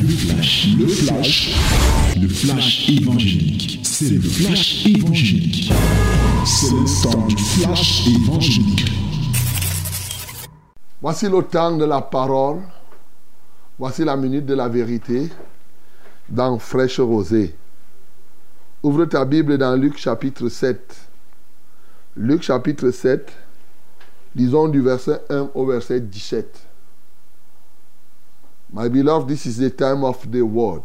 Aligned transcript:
Le 0.00 0.08
flash, 0.08 0.68
le 0.78 0.86
flash, 0.86 1.54
le 2.20 2.28
flash 2.28 2.88
évangélique. 2.88 3.80
C'est 3.82 4.10
le 4.10 4.20
flash 4.20 4.86
évangélique. 4.86 5.72
C'est 6.44 6.70
le 6.70 7.02
temps 7.02 7.26
du 7.26 7.36
flash 7.36 8.06
évangélique. 8.08 8.90
Voici 11.00 11.28
le 11.28 11.42
temps 11.42 11.76
de 11.76 11.84
la 11.84 12.00
parole. 12.00 12.60
Voici 13.78 14.04
la 14.04 14.16
minute 14.16 14.46
de 14.46 14.54
la 14.54 14.68
vérité 14.68 15.30
dans 16.28 16.58
Fraîche 16.58 17.00
Rosée. 17.00 17.54
Ouvre 18.82 19.04
ta 19.04 19.24
Bible 19.24 19.58
dans 19.58 19.76
Luc 19.76 19.96
chapitre 19.98 20.48
7. 20.48 20.96
Luc 22.16 22.42
chapitre 22.42 22.90
7, 22.90 23.32
disons 24.34 24.68
du 24.68 24.80
verset 24.80 25.20
1 25.30 25.50
au 25.54 25.66
verset 25.66 26.00
17. 26.00 26.73
My 28.74 28.88
beloved, 28.88 29.28
this 29.28 29.46
is 29.46 29.58
the 29.58 29.70
time 29.70 30.02
of 30.02 30.32
the 30.32 30.42
word, 30.42 30.82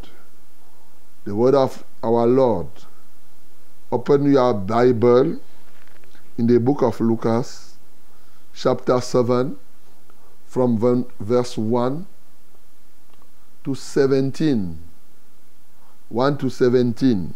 the 1.25 1.33
word 1.33 1.55
of 1.55 1.83
our 2.03 2.27
Lord. 2.27 2.67
Open 3.91 4.31
your 4.31 4.53
Bible 4.53 5.39
in 6.37 6.45
the 6.45 6.59
book 6.59 6.83
of 6.83 7.01
Lucas, 7.01 7.79
chapter 8.53 9.01
7, 9.01 9.57
from 10.45 11.07
verse 11.19 11.57
1 11.57 12.05
to 13.63 13.73
17. 13.73 14.77
1 16.09 16.37
to 16.37 16.47
17. 16.47 17.33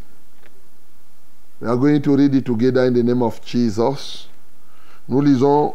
We 1.62 1.68
are 1.68 1.78
going 1.78 2.00
to 2.04 2.16
read 2.16 2.36
it 2.36 2.46
together 2.46 2.86
in 2.86 2.94
the 2.94 3.02
name 3.02 3.24
of 3.24 3.44
Jesus. 3.44 4.28
Nous 5.08 5.20
lisons 5.20 5.74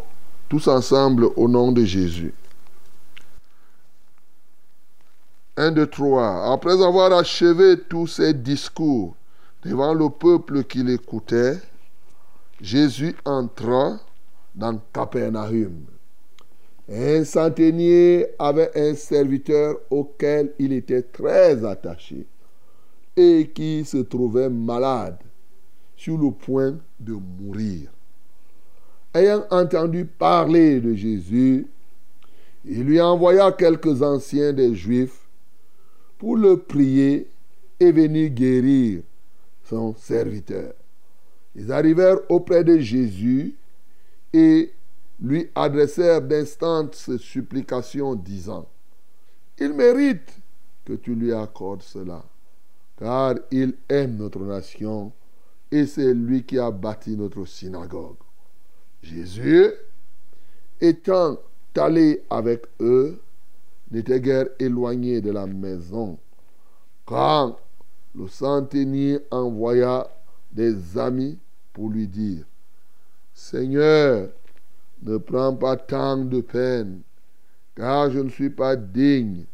tous 0.48 0.68
ensemble 0.68 1.32
au 1.36 1.48
nom 1.48 1.72
de 1.72 1.84
Jésus. 1.84 2.32
1, 5.58 5.72
2, 5.72 5.86
3. 5.88 6.52
Après 6.52 6.80
avoir 6.84 7.12
achevé 7.12 7.80
tous 7.88 8.06
ses 8.06 8.32
discours 8.32 9.16
devant 9.64 9.92
le 9.92 10.08
peuple 10.08 10.62
qui 10.62 10.84
l'écoutait, 10.84 11.58
Jésus 12.60 13.16
entra 13.24 13.98
dans 14.54 14.80
Capernaum. 14.92 15.84
Un 16.88 17.24
centenier 17.24 18.28
avait 18.38 18.70
un 18.76 18.94
serviteur 18.94 19.78
auquel 19.90 20.52
il 20.60 20.72
était 20.72 21.02
très 21.02 21.64
attaché 21.64 22.24
et 23.16 23.50
qui 23.52 23.84
se 23.84 23.96
trouvait 23.96 24.48
malade, 24.48 25.18
sur 25.96 26.18
le 26.18 26.30
point 26.30 26.76
de 27.00 27.14
mourir. 27.14 27.90
Ayant 29.12 29.44
entendu 29.50 30.04
parler 30.04 30.80
de 30.80 30.94
Jésus, 30.94 31.66
il 32.64 32.84
lui 32.84 33.00
envoya 33.00 33.50
quelques 33.50 34.02
anciens 34.02 34.52
des 34.52 34.76
Juifs 34.76 35.27
pour 36.18 36.36
le 36.36 36.58
prier 36.58 37.30
et 37.80 37.92
venir 37.92 38.30
guérir 38.30 39.02
son 39.64 39.94
serviteur. 39.94 40.74
Ils 41.54 41.72
arrivèrent 41.72 42.18
auprès 42.28 42.64
de 42.64 42.78
Jésus 42.78 43.54
et 44.32 44.72
lui 45.20 45.48
adressèrent 45.54 46.22
d'instantes 46.22 46.94
supplications 47.18 48.14
disant, 48.14 48.68
Il 49.58 49.72
mérite 49.72 50.40
que 50.84 50.94
tu 50.94 51.14
lui 51.14 51.32
accordes 51.32 51.82
cela, 51.82 52.24
car 52.96 53.34
il 53.50 53.74
aime 53.88 54.16
notre 54.16 54.40
nation 54.40 55.12
et 55.70 55.86
c'est 55.86 56.14
lui 56.14 56.44
qui 56.44 56.58
a 56.58 56.70
bâti 56.70 57.16
notre 57.16 57.44
synagogue. 57.44 58.16
Jésus, 59.02 59.66
étant 60.80 61.38
allé 61.76 62.22
avec 62.30 62.66
eux, 62.80 63.20
n'était 63.90 64.20
guère 64.20 64.46
éloigné 64.58 65.20
de 65.20 65.30
la 65.30 65.46
maison. 65.46 66.18
Quand 67.04 67.58
le 68.14 68.28
centenier 68.28 69.18
envoya 69.30 70.08
des 70.50 70.98
amis 70.98 71.38
pour 71.72 71.88
lui 71.88 72.06
dire, 72.06 72.44
Seigneur, 73.32 74.28
ne 75.02 75.16
prends 75.16 75.54
pas 75.54 75.76
tant 75.76 76.16
de 76.16 76.40
peine, 76.40 77.02
car 77.76 78.10
je 78.10 78.18
ne 78.18 78.28
suis 78.28 78.50
pas 78.50 78.74
digne 78.74 79.44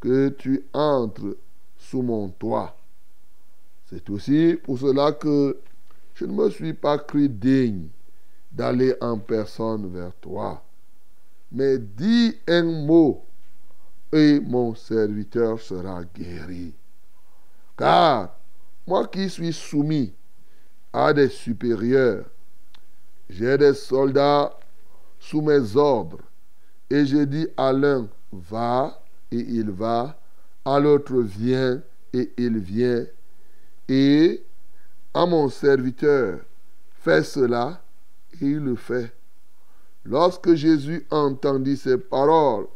que 0.00 0.28
tu 0.28 0.64
entres 0.72 1.36
sous 1.78 2.02
mon 2.02 2.28
toit. 2.28 2.76
C'est 3.86 4.08
aussi 4.10 4.58
pour 4.62 4.78
cela 4.78 5.12
que 5.12 5.58
je 6.14 6.24
ne 6.26 6.32
me 6.32 6.50
suis 6.50 6.74
pas 6.74 6.98
cru 6.98 7.28
digne 7.28 7.88
d'aller 8.50 8.94
en 9.00 9.18
personne 9.18 9.90
vers 9.92 10.14
toi. 10.16 10.62
Mais 11.50 11.78
dis 11.78 12.36
un 12.46 12.62
mot 12.62 13.24
et 14.12 14.40
mon 14.40 14.74
serviteur 14.74 15.60
sera 15.60 16.04
guéri. 16.04 16.74
Car 17.76 18.36
moi 18.86 19.06
qui 19.06 19.30
suis 19.30 19.52
soumis 19.52 20.12
à 20.92 21.12
des 21.12 21.28
supérieurs, 21.28 22.26
j'ai 23.30 23.56
des 23.56 23.74
soldats 23.74 24.52
sous 25.18 25.40
mes 25.40 25.76
ordres, 25.76 26.20
et 26.90 27.06
je 27.06 27.18
dis 27.18 27.48
à 27.56 27.72
l'un, 27.72 28.08
va, 28.32 29.02
et 29.30 29.38
il 29.38 29.70
va, 29.70 30.18
à 30.64 30.78
l'autre, 30.78 31.20
viens, 31.20 31.82
et 32.12 32.30
il 32.36 32.58
vient, 32.58 33.06
et 33.88 34.42
à 35.14 35.24
mon 35.24 35.48
serviteur, 35.48 36.40
fais 36.90 37.22
cela, 37.22 37.82
et 38.40 38.46
il 38.46 38.58
le 38.58 38.76
fait. 38.76 39.14
Lorsque 40.04 40.54
Jésus 40.54 41.06
entendit 41.10 41.76
ces 41.76 41.96
paroles, 41.96 42.66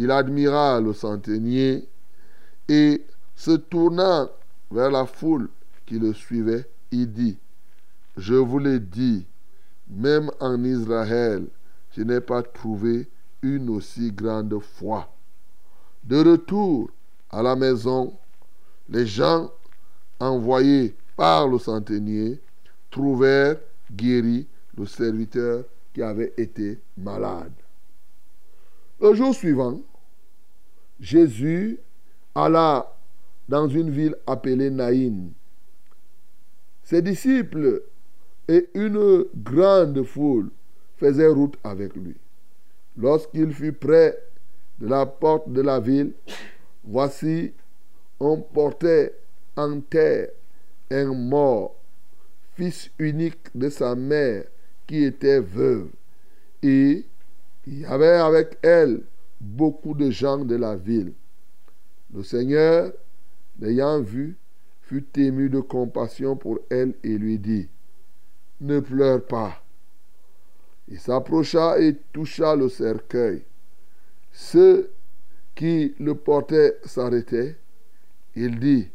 il 0.00 0.10
admira 0.10 0.80
le 0.80 0.94
centenier 0.94 1.86
et 2.70 3.04
se 3.36 3.50
tournant 3.50 4.30
vers 4.70 4.90
la 4.90 5.04
foule 5.04 5.50
qui 5.84 5.98
le 5.98 6.14
suivait, 6.14 6.66
il 6.90 7.12
dit, 7.12 7.36
je 8.16 8.32
vous 8.32 8.58
l'ai 8.58 8.80
dit, 8.80 9.26
même 9.90 10.30
en 10.40 10.64
Israël, 10.64 11.44
je 11.94 12.02
n'ai 12.02 12.22
pas 12.22 12.42
trouvé 12.42 13.10
une 13.42 13.68
aussi 13.68 14.10
grande 14.10 14.58
foi. 14.62 15.06
De 16.02 16.16
retour 16.16 16.88
à 17.28 17.42
la 17.42 17.54
maison, 17.54 18.14
les 18.88 19.06
gens 19.06 19.50
envoyés 20.18 20.96
par 21.14 21.46
le 21.46 21.58
centenier 21.58 22.40
trouvèrent 22.90 23.58
guéri 23.92 24.46
le 24.78 24.86
serviteur 24.86 25.64
qui 25.92 26.00
avait 26.00 26.32
été 26.38 26.80
malade. 26.96 27.52
Le 28.98 29.12
jour 29.12 29.34
suivant, 29.34 29.78
Jésus 31.00 31.78
alla 32.34 32.94
dans 33.48 33.68
une 33.68 33.90
ville 33.90 34.16
appelée 34.26 34.70
Naïn. 34.70 35.30
Ses 36.84 37.02
disciples 37.02 37.82
et 38.48 38.68
une 38.74 39.26
grande 39.36 40.02
foule 40.04 40.50
faisaient 40.98 41.28
route 41.28 41.56
avec 41.64 41.94
lui. 41.96 42.16
Lorsqu'il 42.96 43.52
fut 43.52 43.72
près 43.72 44.18
de 44.78 44.88
la 44.88 45.06
porte 45.06 45.50
de 45.50 45.62
la 45.62 45.80
ville, 45.80 46.12
voici, 46.84 47.52
on 48.18 48.38
portait 48.38 49.14
en 49.56 49.80
terre 49.80 50.28
un 50.90 51.14
mort, 51.14 51.76
fils 52.54 52.90
unique 52.98 53.48
de 53.54 53.68
sa 53.70 53.94
mère 53.94 54.44
qui 54.86 55.04
était 55.04 55.40
veuve. 55.40 55.88
Et 56.62 57.06
il 57.66 57.80
y 57.80 57.84
avait 57.84 58.18
avec 58.18 58.58
elle 58.62 59.02
beaucoup 59.40 59.94
de 59.94 60.10
gens 60.10 60.44
de 60.44 60.54
la 60.54 60.76
ville. 60.76 61.14
Le 62.12 62.22
Seigneur, 62.22 62.92
l'ayant 63.58 64.00
vu, 64.00 64.36
fut 64.82 65.06
ému 65.18 65.48
de 65.48 65.60
compassion 65.60 66.36
pour 66.36 66.58
elle 66.68 66.94
et 67.02 67.16
lui 67.16 67.38
dit, 67.38 67.68
Ne 68.60 68.80
pleure 68.80 69.24
pas. 69.24 69.62
Il 70.88 70.98
s'approcha 70.98 71.78
et 71.80 71.96
toucha 72.12 72.56
le 72.56 72.68
cercueil. 72.68 73.44
Ceux 74.32 74.90
qui 75.54 75.94
le 75.98 76.14
portaient 76.14 76.78
s'arrêtaient. 76.84 77.56
Il 78.34 78.58
dit, 78.58 78.88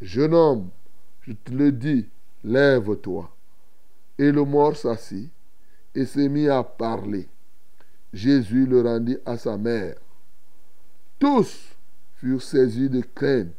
Jeune 0.00 0.34
homme, 0.34 0.68
je 1.20 1.32
te 1.32 1.52
le 1.52 1.72
dis, 1.72 2.08
lève-toi. 2.44 3.34
Et 4.18 4.32
le 4.32 4.44
mort 4.44 4.76
s'assit 4.76 5.30
et 5.94 6.04
se 6.04 6.20
mit 6.20 6.48
à 6.48 6.62
parler. 6.62 7.28
Jésus 8.12 8.66
le 8.66 8.82
rendit 8.82 9.18
à 9.24 9.36
sa 9.36 9.56
mère. 9.56 9.96
Tous 11.18 11.76
furent 12.16 12.42
saisis 12.42 12.90
de 12.90 13.00
crainte 13.00 13.54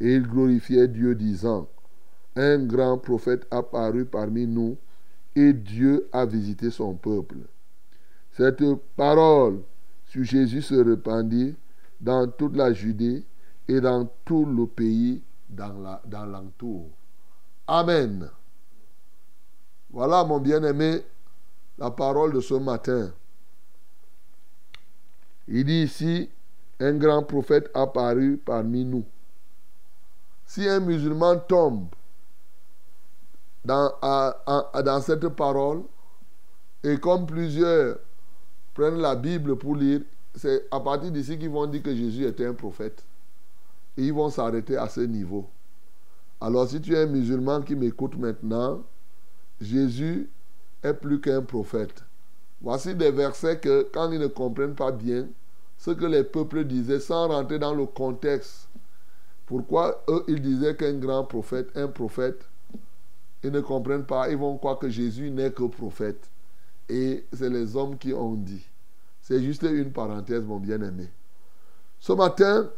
et 0.00 0.14
ils 0.14 0.26
glorifiaient 0.26 0.88
Dieu 0.88 1.14
disant, 1.14 1.68
Un 2.36 2.64
grand 2.64 2.98
prophète 2.98 3.46
apparut 3.50 4.06
parmi 4.06 4.46
nous 4.46 4.76
et 5.36 5.52
Dieu 5.52 6.08
a 6.12 6.24
visité 6.24 6.70
son 6.70 6.94
peuple. 6.94 7.36
Cette 8.32 8.62
parole 8.96 9.60
sur 10.06 10.24
Jésus 10.24 10.62
se 10.62 10.74
répandit 10.74 11.54
dans 12.00 12.28
toute 12.28 12.56
la 12.56 12.72
Judée 12.72 13.24
et 13.68 13.80
dans 13.80 14.08
tout 14.24 14.44
le 14.44 14.66
pays 14.66 15.22
dans 15.48 16.26
l'entour. 16.26 16.90
Amen. 17.66 18.28
Voilà, 19.90 20.24
mon 20.24 20.40
bien-aimé, 20.40 21.02
la 21.78 21.90
parole 21.90 22.32
de 22.32 22.40
ce 22.40 22.54
matin. 22.54 23.12
Il 25.48 25.64
dit 25.64 25.82
ici, 25.82 26.30
un 26.80 26.94
grand 26.94 27.22
prophète 27.22 27.70
apparu 27.74 28.40
parmi 28.44 28.84
nous. 28.84 29.04
Si 30.46 30.68
un 30.68 30.80
musulman 30.80 31.38
tombe 31.38 31.86
dans, 33.64 35.00
cette 35.00 35.28
parole, 35.28 35.82
et 36.82 36.98
comme 36.98 37.26
plusieurs 37.26 37.98
prennent 38.74 38.98
la 38.98 39.16
Bible 39.16 39.56
pour 39.56 39.76
lire, 39.76 40.00
c'est 40.34 40.66
à 40.70 40.80
partir 40.80 41.10
d'ici 41.10 41.38
qu'ils 41.38 41.50
vont 41.50 41.66
dire 41.66 41.82
que 41.82 41.94
Jésus 41.94 42.26
était 42.26 42.46
un 42.46 42.54
prophète. 42.54 43.04
Et 43.96 44.02
ils 44.02 44.12
vont 44.12 44.28
s'arrêter 44.28 44.76
à 44.76 44.88
ce 44.88 45.00
niveau. 45.00 45.48
Alors 46.40 46.68
si 46.68 46.80
tu 46.80 46.94
es 46.94 47.02
un 47.02 47.06
musulman 47.06 47.62
qui 47.62 47.74
m'écoute 47.74 48.16
maintenant, 48.16 48.82
Jésus 49.60 50.28
est 50.82 50.94
plus 50.94 51.20
qu'un 51.20 51.42
prophète. 51.42 52.02
Voici 52.60 52.94
des 52.94 53.10
versets 53.10 53.58
que 53.58 53.88
quand 53.92 54.10
ils 54.10 54.20
ne 54.20 54.26
comprennent 54.26 54.74
pas 54.74 54.92
bien 54.92 55.28
ce 55.78 55.90
que 55.90 56.06
les 56.06 56.24
peuples 56.24 56.64
disaient 56.64 57.00
sans 57.00 57.28
rentrer 57.28 57.58
dans 57.58 57.74
le 57.74 57.86
contexte, 57.86 58.68
pourquoi 59.46 60.02
eux 60.08 60.24
ils 60.28 60.40
disaient 60.40 60.76
qu'un 60.76 60.94
grand 60.94 61.24
prophète, 61.24 61.70
un 61.76 61.88
prophète, 61.88 62.48
ils 63.42 63.50
ne 63.50 63.60
comprennent 63.60 64.06
pas, 64.06 64.30
ils 64.30 64.38
vont 64.38 64.56
croire 64.56 64.78
que 64.78 64.88
Jésus 64.88 65.30
n'est 65.30 65.50
que 65.50 65.64
prophète. 65.64 66.30
Et 66.88 67.24
c'est 67.32 67.50
les 67.50 67.76
hommes 67.76 67.98
qui 67.98 68.14
ont 68.14 68.34
dit. 68.34 68.66
C'est 69.20 69.42
juste 69.42 69.62
une 69.62 69.92
parenthèse, 69.92 70.44
mon 70.44 70.58
bien-aimé. 70.58 71.08
Ce 72.00 72.12
matin, 72.12 72.70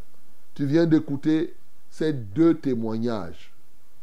tu 0.55 0.67
viens 0.67 0.87
d'écouter 0.87 1.55
ces 1.91 2.13
deux 2.13 2.59
témoignages. 2.59 3.53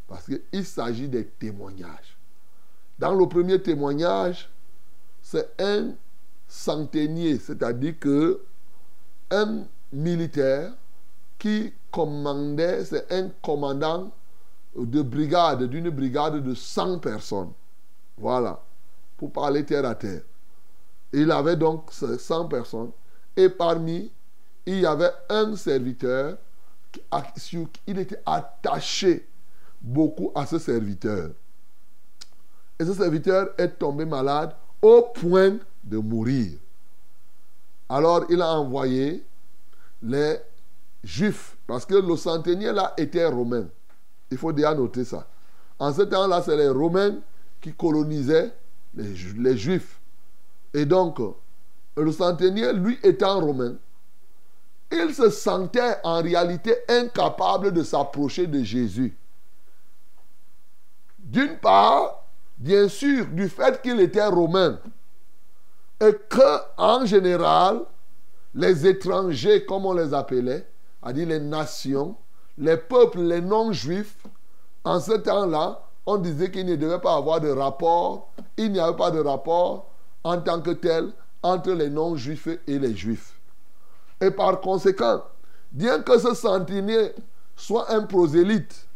Parce 0.08 0.26
qu'il 0.26 0.66
s'agit 0.66 1.08
des 1.08 1.26
témoignages. 1.26 2.18
Dans 3.00 3.14
le 3.14 3.28
premier 3.28 3.62
témoignage, 3.62 4.50
c'est 5.24 5.50
un 5.60 5.94
centenier, 6.48 7.40
c'est-à-dire 7.40 7.98
que 8.00 8.42
un 9.32 9.64
militaire 9.92 10.74
qui 11.40 11.74
commandait, 11.90 12.86
c'est 12.86 13.12
un 13.12 13.30
commandant 13.42 14.12
de 14.76 15.02
brigade, 15.02 15.64
d'une 15.64 15.90
brigade 15.90 16.44
de 16.44 16.54
100 16.54 17.00
personnes. 17.00 17.52
Voilà, 18.18 18.62
pour 19.18 19.32
parler 19.32 19.66
terre 19.66 19.86
à 19.86 19.96
terre. 19.96 20.22
Il 21.12 21.32
avait 21.32 21.56
donc 21.56 21.92
100 21.92 22.48
personnes. 22.48 22.92
Et 23.36 23.50
parmi, 23.50 24.12
il 24.66 24.80
y 24.82 24.86
avait 24.86 25.12
un 25.30 25.56
serviteur 25.56 26.38
qui 26.92 27.02
il 27.88 27.98
était 27.98 28.22
attaché 28.26 29.28
beaucoup 29.82 30.32
à 30.36 30.46
ce 30.46 30.60
serviteur. 30.60 31.32
Et 32.78 32.86
ce 32.86 32.94
serviteur 32.94 33.50
est 33.58 33.80
tombé 33.80 34.06
malade 34.06 34.56
au 34.84 35.02
point 35.14 35.58
de 35.84 35.98
mourir. 35.98 36.52
Alors 37.90 38.26
il 38.30 38.42
a 38.42 38.52
envoyé 38.54 39.26
les 40.04 40.38
Juifs, 41.04 41.58
parce 41.66 41.86
que 41.86 41.96
le 41.96 42.16
centenier 42.16 42.72
là 42.72 42.94
était 42.98 43.26
romain. 43.26 43.66
Il 44.30 44.38
faut 44.38 44.52
déjà 44.52 44.74
noter 44.74 45.04
ça. 45.04 45.28
En 45.80 45.94
ce 45.94 46.04
temps-là, 46.04 46.42
c'est 46.42 46.56
les 46.56 46.70
Romains 46.70 47.18
qui 47.60 47.74
colonisaient 47.74 48.54
les, 48.96 49.14
les 49.38 49.58
Juifs. 49.58 50.00
Et 50.74 50.86
donc, 50.86 51.20
le 51.98 52.12
centenier, 52.12 52.72
lui 52.74 52.98
étant 53.04 53.40
romain, 53.42 53.76
il 54.92 55.14
se 55.14 55.30
sentait 55.30 55.98
en 56.04 56.22
réalité 56.22 56.76
incapable 56.88 57.74
de 57.74 57.84
s'approcher 57.84 58.48
de 58.48 58.64
Jésus. 58.64 59.16
D'une 61.20 61.58
part, 61.58 62.23
bien 62.58 62.88
sûr, 62.88 63.26
du 63.28 63.50
fait 63.50 63.82
qu'il 63.82 64.00
était 64.00 64.26
romain. 64.26 64.80
Et 66.02 66.14
que, 66.30 66.60
en 66.78 67.06
général, 67.06 67.82
les 68.54 68.86
étrangers, 68.88 69.66
comme 69.66 69.86
on 69.86 69.94
les 69.94 70.14
appelait, 70.14 70.68
c'est-à-dire 71.02 71.28
les 71.28 71.40
nations, 71.40 72.16
les 72.58 72.78
peuples, 72.78 73.22
les 73.22 73.42
non-juifs, 73.42 74.18
en 74.84 75.00
ce 75.00 75.14
temps-là, 75.14 75.82
on 76.06 76.18
disait 76.18 76.52
qu'il 76.52 76.66
ne 76.66 76.76
devait 76.76 77.00
pas 77.00 77.16
avoir 77.16 77.40
de 77.40 77.50
rapport, 77.50 78.32
il 78.58 78.72
n'y 78.72 78.80
avait 78.80 78.96
pas 78.96 79.12
de 79.12 79.20
rapport 79.20 79.90
en 80.24 80.40
tant 80.42 80.62
que 80.62 80.72
tel 80.72 81.12
entre 81.42 81.72
les 81.72 81.90
non-juifs 81.90 82.48
et 82.68 82.80
les 82.80 82.96
juifs. 82.96 83.34
Et 84.22 84.32
par 84.32 84.60
conséquent, 84.62 85.24
bien 85.72 86.02
que 86.02 86.18
ce 86.20 86.34
centenier 86.34 87.14
soit 87.56 87.92
un 87.92 88.04
prosélyte, 88.04 88.88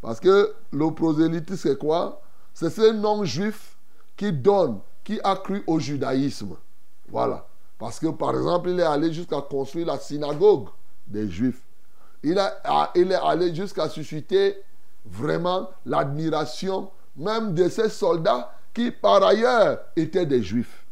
parce 0.00 0.20
que 0.20 0.52
le 0.72 0.90
prosélyte, 0.90 1.54
c'est 1.56 1.78
quoi? 1.78 2.20
C'est 2.56 2.70
ce 2.70 2.90
non-juif 2.90 3.76
qui 4.16 4.32
donne, 4.32 4.78
qui 5.04 5.20
a 5.22 5.36
cru 5.36 5.62
au 5.66 5.78
judaïsme. 5.78 6.56
Voilà. 7.06 7.46
Parce 7.78 7.98
que, 8.00 8.06
par 8.06 8.30
exemple, 8.30 8.70
il 8.70 8.80
est 8.80 8.82
allé 8.82 9.12
jusqu'à 9.12 9.42
construire 9.42 9.88
la 9.88 9.98
synagogue 9.98 10.68
des 11.06 11.28
juifs. 11.28 11.60
Il, 12.22 12.38
est 12.38 13.14
allé 13.14 13.54
jusqu'à 13.54 13.90
susciter 13.90 14.56
vraiment 15.04 15.68
l'admiration 15.84 16.90
même 17.14 17.52
de 17.52 17.68
ces 17.68 17.90
soldats 17.90 18.50
qui 18.72 18.90
par 18.90 19.22
ailleurs 19.22 19.78
étaient 19.94 20.24
des 20.24 20.42
juifs. 20.42 20.86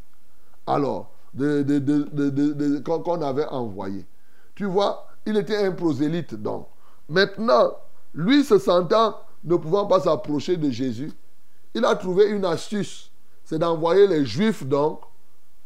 Alors, 0.67 1.13
qu'on 2.85 3.23
avait 3.23 3.47
envoyé. 3.47 4.05
Tu 4.55 4.67
vois, 4.67 5.07
il 5.25 5.39
était 5.39 5.65
un 5.65 5.73
prosélyte 5.73 6.35
donc. 6.35 6.69
Maintenant, 7.09 7.73
lui 8.13 8.45
se 8.45 8.59
sentant 8.59 9.17
ne 9.45 9.57
pouvant 9.57 9.87
pas 9.87 10.01
s'approcher 10.01 10.59
de 10.59 10.69
Jésus, 10.71 11.11
il 11.75 11.85
a 11.85 11.95
trouvé 11.97 12.27
une 12.27 12.45
astuce. 12.45 13.11
C'est 13.45 13.59
d'envoyer 13.59 14.07
les 14.07 14.25
juifs 14.25 14.65
donc, 14.65 15.01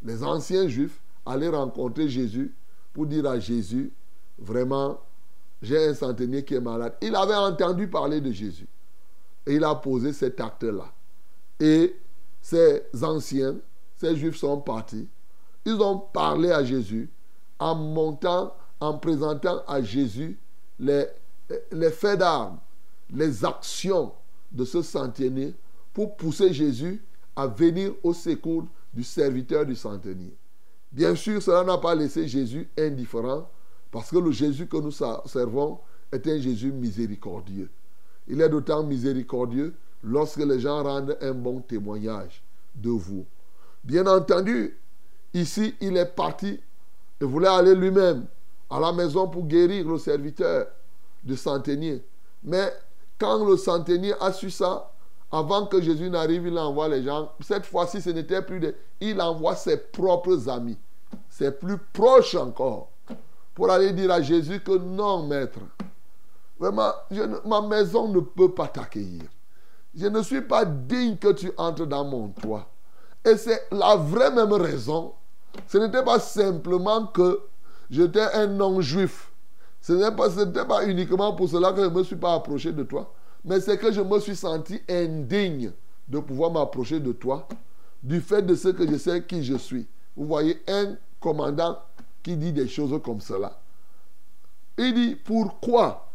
les 0.02 0.22
anciens 0.22 0.68
juifs, 0.68 1.00
aller 1.24 1.48
rencontrer 1.48 2.08
Jésus 2.08 2.54
pour 2.92 3.06
dire 3.06 3.26
à 3.26 3.38
Jésus, 3.38 3.92
vraiment, 4.38 5.00
j'ai 5.60 5.88
un 5.88 5.94
centenier 5.94 6.44
qui 6.44 6.54
est 6.54 6.60
malade. 6.60 6.96
Il 7.02 7.14
avait 7.14 7.34
entendu 7.34 7.88
parler 7.88 8.20
de 8.20 8.32
Jésus. 8.32 8.66
Et 9.46 9.54
il 9.54 9.64
a 9.64 9.74
posé 9.74 10.12
cet 10.12 10.40
acte-là. 10.40 10.92
Et 11.60 11.96
ces 12.40 12.82
anciens, 13.02 13.56
ces 13.96 14.16
juifs 14.16 14.36
sont 14.36 14.60
partis. 14.60 15.08
Ils 15.64 15.80
ont 15.80 15.98
parlé 15.98 16.50
à 16.50 16.64
Jésus 16.64 17.10
en 17.58 17.74
montant, 17.74 18.54
en 18.80 18.94
présentant 18.98 19.62
à 19.66 19.82
Jésus 19.82 20.38
les, 20.78 21.06
faits 21.90 22.18
d'armes, 22.18 22.58
les 23.12 23.44
actions 23.44 24.12
de 24.52 24.64
ce 24.64 24.82
centenier 24.82 25.54
pour 25.92 26.16
pousser 26.16 26.52
Jésus 26.52 27.02
à 27.34 27.46
venir 27.46 27.92
au 28.02 28.12
secours 28.12 28.66
du 28.92 29.04
serviteur 29.04 29.64
du 29.64 29.76
centenier. 29.76 30.34
Bien 30.90 31.14
sûr, 31.14 31.42
cela 31.42 31.64
n'a 31.64 31.78
pas 31.78 31.94
laissé 31.94 32.26
Jésus 32.26 32.68
indifférent 32.78 33.48
parce 33.90 34.10
que 34.10 34.18
le 34.18 34.32
Jésus 34.32 34.66
que 34.66 34.76
nous 34.76 34.90
servons 34.90 35.78
est 36.10 36.26
un 36.26 36.38
Jésus 36.38 36.72
miséricordieux. 36.72 37.70
Il 38.26 38.40
est 38.40 38.48
d'autant 38.48 38.82
miséricordieux 38.82 39.74
lorsque 40.02 40.38
les 40.38 40.60
gens 40.60 40.82
rendent 40.82 41.16
un 41.20 41.32
bon 41.32 41.60
témoignage 41.60 42.42
de 42.74 42.90
vous. 42.90 43.24
Bien 43.84 44.06
entendu, 44.06 44.76
ici, 45.34 45.74
il 45.80 45.96
est 45.96 46.14
parti 46.14 46.60
et 47.20 47.24
voulait 47.24 47.48
aller 47.48 47.74
lui-même 47.74 48.26
à 48.70 48.80
la 48.80 48.92
maison 48.92 49.28
pour 49.28 49.46
guérir 49.46 49.88
le 49.88 49.98
serviteur 49.98 50.66
du 51.22 51.36
centenier. 51.36 52.02
Mais 52.42 52.72
quand 53.18 53.44
le 53.44 53.56
centenier 53.56 54.14
a 54.20 54.32
su 54.32 54.50
ça, 54.50 54.92
avant 55.30 55.66
que 55.66 55.80
Jésus 55.80 56.08
n'arrive, 56.08 56.46
il 56.46 56.58
envoie 56.58 56.88
les 56.88 57.02
gens. 57.02 57.32
Cette 57.40 57.66
fois-ci, 57.66 58.00
ce 58.00 58.10
n'était 58.10 58.42
plus 58.42 58.60
de... 58.60 58.74
Il 59.00 59.20
envoie 59.20 59.54
ses 59.54 59.76
propres 59.76 60.48
amis, 60.48 60.78
ses 61.28 61.50
plus 61.50 61.78
proches 61.92 62.34
encore, 62.34 62.88
pour 63.54 63.70
aller 63.70 63.92
dire 63.92 64.10
à 64.10 64.22
Jésus 64.22 64.60
que 64.60 64.76
non, 64.78 65.26
maître, 65.26 65.60
vraiment, 66.58 66.92
ma 67.44 67.60
maison 67.60 68.08
ne 68.08 68.20
peut 68.20 68.52
pas 68.52 68.68
t'accueillir. 68.68 69.24
Je 69.94 70.06
ne 70.06 70.22
suis 70.22 70.42
pas 70.42 70.64
digne 70.64 71.16
que 71.16 71.32
tu 71.32 71.50
entres 71.56 71.86
dans 71.86 72.04
mon 72.04 72.28
toit. 72.28 72.68
Et 73.24 73.36
c'est 73.36 73.66
la 73.70 73.96
vraie 73.96 74.30
même 74.30 74.52
raison. 74.52 75.12
Ce 75.66 75.76
n'était 75.78 76.04
pas 76.04 76.18
simplement 76.18 77.06
que 77.06 77.40
j'étais 77.90 78.32
un 78.34 78.46
non-juif. 78.46 79.30
Ce 79.80 79.92
n'était 79.92 80.14
pas, 80.14 80.64
pas 80.64 80.86
uniquement 80.86 81.34
pour 81.34 81.48
cela 81.48 81.72
que 81.72 81.82
je 81.82 81.88
ne 81.88 81.94
me 81.94 82.02
suis 82.04 82.16
pas 82.16 82.34
approché 82.34 82.72
de 82.72 82.82
toi. 82.82 83.12
Mais 83.48 83.62
c'est 83.62 83.78
que 83.78 83.90
je 83.90 84.02
me 84.02 84.20
suis 84.20 84.36
senti 84.36 84.78
indigne 84.90 85.72
de 86.06 86.18
pouvoir 86.18 86.50
m'approcher 86.50 87.00
de 87.00 87.12
toi 87.12 87.48
du 88.02 88.20
fait 88.20 88.42
de 88.42 88.54
ce 88.54 88.68
que 88.68 88.86
je 88.86 88.98
sais 88.98 89.24
qui 89.24 89.42
je 89.42 89.56
suis. 89.56 89.86
Vous 90.14 90.26
voyez, 90.26 90.62
un 90.68 90.96
commandant 91.18 91.78
qui 92.22 92.36
dit 92.36 92.52
des 92.52 92.68
choses 92.68 93.00
comme 93.02 93.22
cela. 93.22 93.58
Il 94.76 94.92
dit, 94.92 95.16
pourquoi? 95.16 96.12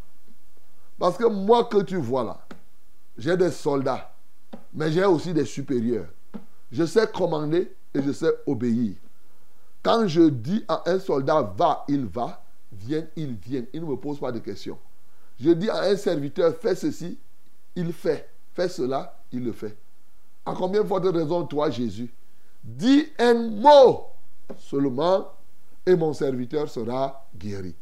Parce 1.00 1.18
que 1.18 1.26
moi 1.26 1.64
que 1.64 1.82
tu 1.82 1.96
vois 1.98 2.24
là, 2.24 2.40
j'ai 3.18 3.36
des 3.36 3.50
soldats, 3.50 4.14
mais 4.72 4.92
j'ai 4.92 5.04
aussi 5.04 5.34
des 5.34 5.46
supérieurs. 5.46 6.10
Je 6.72 6.86
sais 6.86 7.08
commander 7.08 7.74
et 7.96 8.02
je 8.04 8.12
sais 8.12 8.32
obéir. 8.46 8.94
Quand 9.82 10.08
je 10.08 10.30
dis 10.30 10.64
à 10.68 10.84
un 10.86 11.00
soldat 11.00 11.42
va, 11.58 11.84
il 11.88 12.06
va, 12.06 12.44
viens, 12.72 13.08
il 13.16 13.34
vient. 13.34 13.66
Il 13.74 13.82
ne 13.82 13.88
me 13.88 13.96
pose 13.96 14.20
pas 14.20 14.32
de 14.32 14.38
questions. 14.38 14.78
Je 15.40 15.52
dis 15.52 15.70
à 15.70 15.82
un 15.84 15.98
serviteur 15.98 16.56
fais 16.56 16.76
ceci, 16.76 17.18
il 17.76 17.92
fait. 17.94 18.30
Fais 18.54 18.70
cela, 18.70 19.20
il 19.32 19.44
le 19.44 19.52
fait. 19.52 19.78
À 20.46 20.54
combien 20.54 20.86
fois 20.86 21.00
de 21.00 21.10
raison 21.10 21.46
toi, 21.46 21.70
Jésus? 21.70 22.14
Dis 22.64 23.08
un 23.18 23.34
mot 23.50 24.08
seulement 24.58 25.28
et 25.86 25.96
mon 25.96 26.14
serviteur 26.14 26.70
sera 26.70 27.28
guéri. 27.36 27.76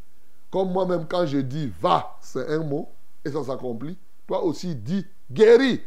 Comme 0.50 0.72
moi-même, 0.72 1.06
quand 1.08 1.26
je 1.26 1.38
dis 1.40 1.72
va, 1.80 2.18
c'est 2.22 2.48
un 2.50 2.64
mot, 2.64 2.90
et 3.24 3.32
ça 3.32 3.44
s'accomplit. 3.44 3.98
Toi 4.28 4.44
aussi, 4.44 4.76
dis 4.76 5.06
guéri. 5.32 5.82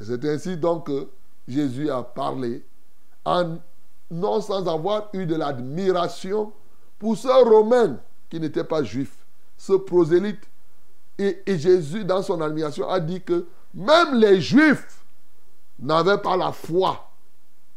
C'est 0.00 0.24
ainsi 0.24 0.56
donc 0.56 0.86
que 0.86 1.08
Jésus 1.48 1.90
a 1.90 2.02
parlé, 2.02 2.64
non 4.10 4.40
sans 4.40 4.66
avoir 4.68 5.08
eu 5.12 5.26
de 5.26 5.36
l'admiration 5.36 6.52
pour 6.98 7.16
ce 7.16 7.28
Romain 7.28 7.98
qui 8.28 8.40
n'était 8.40 8.64
pas 8.64 8.82
juif, 8.82 9.15
ce 9.56 9.72
prosélyte. 9.74 10.42
Et, 11.18 11.42
Jésus, 11.46 12.04
dans 12.04 12.22
son 12.22 12.40
admiration, 12.40 12.88
a 12.88 13.00
dit 13.00 13.22
que 13.22 13.46
même 13.72 14.14
les 14.14 14.40
juifs 14.40 15.04
n'avaient 15.78 16.18
pas 16.18 16.36
la 16.36 16.52
foi 16.52 17.10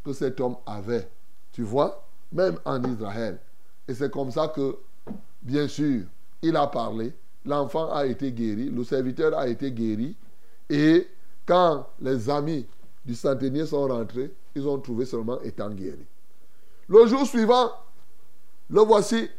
que 0.03 0.11
cet 0.13 0.41
homme 0.41 0.57
avait. 0.65 1.09
Tu 1.53 1.63
vois? 1.63 2.05
Même 2.31 2.57
en 2.65 2.83
Israël. 2.83 3.39
Et 3.87 3.93
c'est 3.93 4.11
comme 4.11 4.31
ça 4.31 4.49
que, 4.49 4.77
bien 5.41 5.67
sûr, 5.67 6.03
il 6.41 6.55
a 6.55 6.67
parlé, 6.67 7.13
l'enfant 7.45 7.91
a 7.91 8.05
été 8.05 8.31
guéri, 8.31 8.69
le 8.69 8.83
serviteur 8.83 9.37
a 9.37 9.47
été 9.47 9.71
guéri, 9.71 10.15
et 10.69 11.07
quand 11.45 11.87
les 12.01 12.29
amis 12.29 12.67
du 13.05 13.15
centenier 13.15 13.65
sont 13.65 13.87
rentrés, 13.87 14.31
ils 14.53 14.67
ont 14.67 14.79
trouvé 14.79 15.05
seulement 15.05 15.39
étant 15.41 15.69
guéri. 15.69 16.05
Le 16.87 17.07
jour 17.07 17.25
suivant, 17.25 17.71
le 18.69 18.81
voici, 18.81 19.29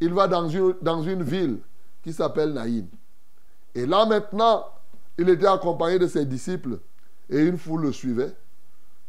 il 0.00 0.12
va 0.12 0.28
dans 0.28 0.48
une, 0.48 1.22
ville 1.22 1.58
qui 2.02 2.12
s'appelle 2.12 2.52
Naïm. 2.52 2.86
Et 3.74 3.86
là 3.86 4.04
maintenant, 4.06 4.66
il 5.18 5.28
était 5.28 5.46
accompagné 5.46 5.98
de 5.98 6.06
ses 6.06 6.24
disciples 6.24 6.78
et 7.30 7.40
une 7.40 7.58
foule 7.58 7.82
le 7.82 7.92
suivait. 7.92 8.34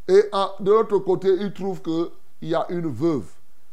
Et 0.07 0.23
de 0.59 0.71
l'autre 0.71 0.99
côté, 0.99 1.29
il 1.39 1.51
trouve 1.53 1.81
qu'il 1.81 2.49
y 2.49 2.55
a 2.55 2.65
une 2.69 2.87
veuve 2.87 3.25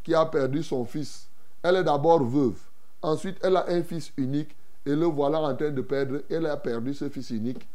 qui 0.02 0.14
a 0.14 0.26
perdu 0.26 0.62
son 0.62 0.84
fils. 0.84 1.28
Elle 1.62 1.76
est 1.76 1.84
d'abord 1.84 2.22
veuve. 2.24 2.58
Ensuite, 3.02 3.38
elle 3.42 3.56
a 3.56 3.66
un 3.68 3.82
fils 3.82 4.12
unique 4.16 4.54
et 4.84 4.94
le 4.94 5.06
voilà 5.06 5.40
en 5.40 5.54
train 5.54 5.70
de 5.70 5.80
perdre. 5.80 6.22
Elle 6.28 6.46
a 6.46 6.56
perdu 6.56 6.92
ce 6.94 7.08
fils 7.08 7.30
unique. 7.30 7.66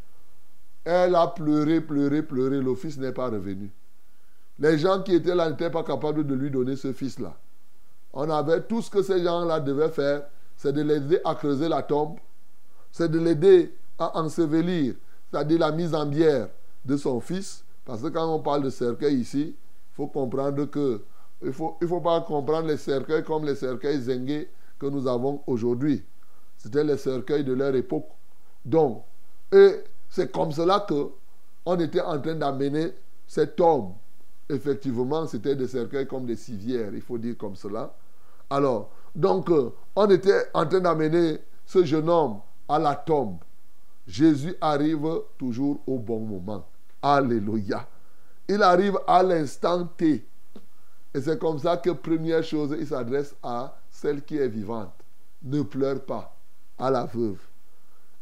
Elle 0.83 1.15
a 1.15 1.27
pleuré, 1.27 1.81
pleuré, 1.81 2.21
pleuré. 2.21 2.61
Le 2.61 2.75
fils 2.75 2.97
n'est 2.97 3.11
pas 3.11 3.29
revenu. 3.29 3.71
Les 4.59 4.77
gens 4.77 5.01
qui 5.01 5.13
étaient 5.13 5.35
là 5.35 5.49
n'étaient 5.49 5.69
pas 5.69 5.83
capables 5.83 6.25
de 6.25 6.35
lui 6.35 6.51
donner 6.51 6.75
ce 6.75 6.91
fils-là. 6.91 7.35
On 8.13 8.29
avait 8.29 8.61
tout 8.63 8.81
ce 8.81 8.89
que 8.89 9.01
ces 9.01 9.23
gens-là 9.23 9.59
devaient 9.59 9.89
faire, 9.89 10.23
c'est 10.55 10.73
de 10.73 10.81
l'aider 10.81 11.19
à 11.23 11.35
creuser 11.35 11.69
la 11.69 11.83
tombe, 11.83 12.17
c'est 12.91 13.09
de 13.09 13.19
l'aider 13.19 13.73
à 13.97 14.19
ensevelir, 14.19 14.95
c'est-à-dire 15.29 15.59
la 15.59 15.71
mise 15.71 15.93
en 15.93 16.05
bière 16.05 16.49
de 16.85 16.97
son 16.97 17.19
fils. 17.19 17.63
Parce 17.85 18.01
que 18.01 18.07
quand 18.07 18.33
on 18.33 18.39
parle 18.39 18.63
de 18.63 18.69
cercueil 18.69 19.15
ici, 19.15 19.55
il 19.55 19.95
faut 19.95 20.07
comprendre 20.07 20.65
que 20.65 21.03
il 21.41 21.53
faut, 21.53 21.77
il 21.81 21.87
faut 21.87 22.01
pas 22.01 22.21
comprendre 22.21 22.67
les 22.67 22.77
cercueils 22.77 23.23
comme 23.23 23.45
les 23.45 23.55
cercueils 23.55 24.01
zengués 24.01 24.49
que 24.77 24.87
nous 24.87 25.07
avons 25.07 25.41
aujourd'hui. 25.47 26.03
C'était 26.57 26.83
les 26.83 26.97
cercueils 26.97 27.45
de 27.45 27.53
leur 27.53 27.73
époque. 27.75 28.09
Donc, 28.65 29.03
et 29.51 29.83
c'est 30.09 30.31
comme 30.31 30.51
cela 30.51 30.81
que 30.81 31.09
on 31.65 31.79
était 31.79 32.01
en 32.01 32.19
train 32.19 32.35
d'amener 32.35 32.93
cet 33.27 33.59
homme. 33.61 33.93
Effectivement, 34.49 35.25
c'était 35.27 35.55
des 35.55 35.67
cercueils 35.67 36.07
comme 36.07 36.25
des 36.25 36.35
civières, 36.35 36.93
il 36.93 37.01
faut 37.01 37.17
dire 37.17 37.37
comme 37.37 37.55
cela. 37.55 37.93
Alors, 38.49 38.89
donc, 39.15 39.49
euh, 39.49 39.71
on 39.95 40.09
était 40.09 40.49
en 40.53 40.65
train 40.65 40.79
d'amener 40.79 41.39
ce 41.65 41.83
jeune 41.83 42.09
homme 42.09 42.39
à 42.67 42.79
la 42.79 42.95
tombe. 42.95 43.37
Jésus 44.07 44.55
arrive 44.59 45.07
toujours 45.37 45.79
au 45.85 45.99
bon 45.99 46.19
moment. 46.19 46.65
Alléluia. 47.01 47.87
Il 48.47 48.63
arrive 48.63 48.97
à 49.07 49.21
l'instant 49.21 49.85
T. 49.85 50.25
Et 51.13 51.21
c'est 51.21 51.39
comme 51.39 51.59
ça 51.59 51.77
que, 51.77 51.91
première 51.91 52.43
chose, 52.43 52.75
il 52.79 52.87
s'adresse 52.87 53.35
à 53.43 53.77
celle 53.89 54.23
qui 54.23 54.37
est 54.37 54.47
vivante. 54.47 54.93
Ne 55.43 55.61
pleure 55.61 56.03
pas, 56.03 56.35
à 56.77 56.89
la 56.89 57.05
veuve. 57.05 57.39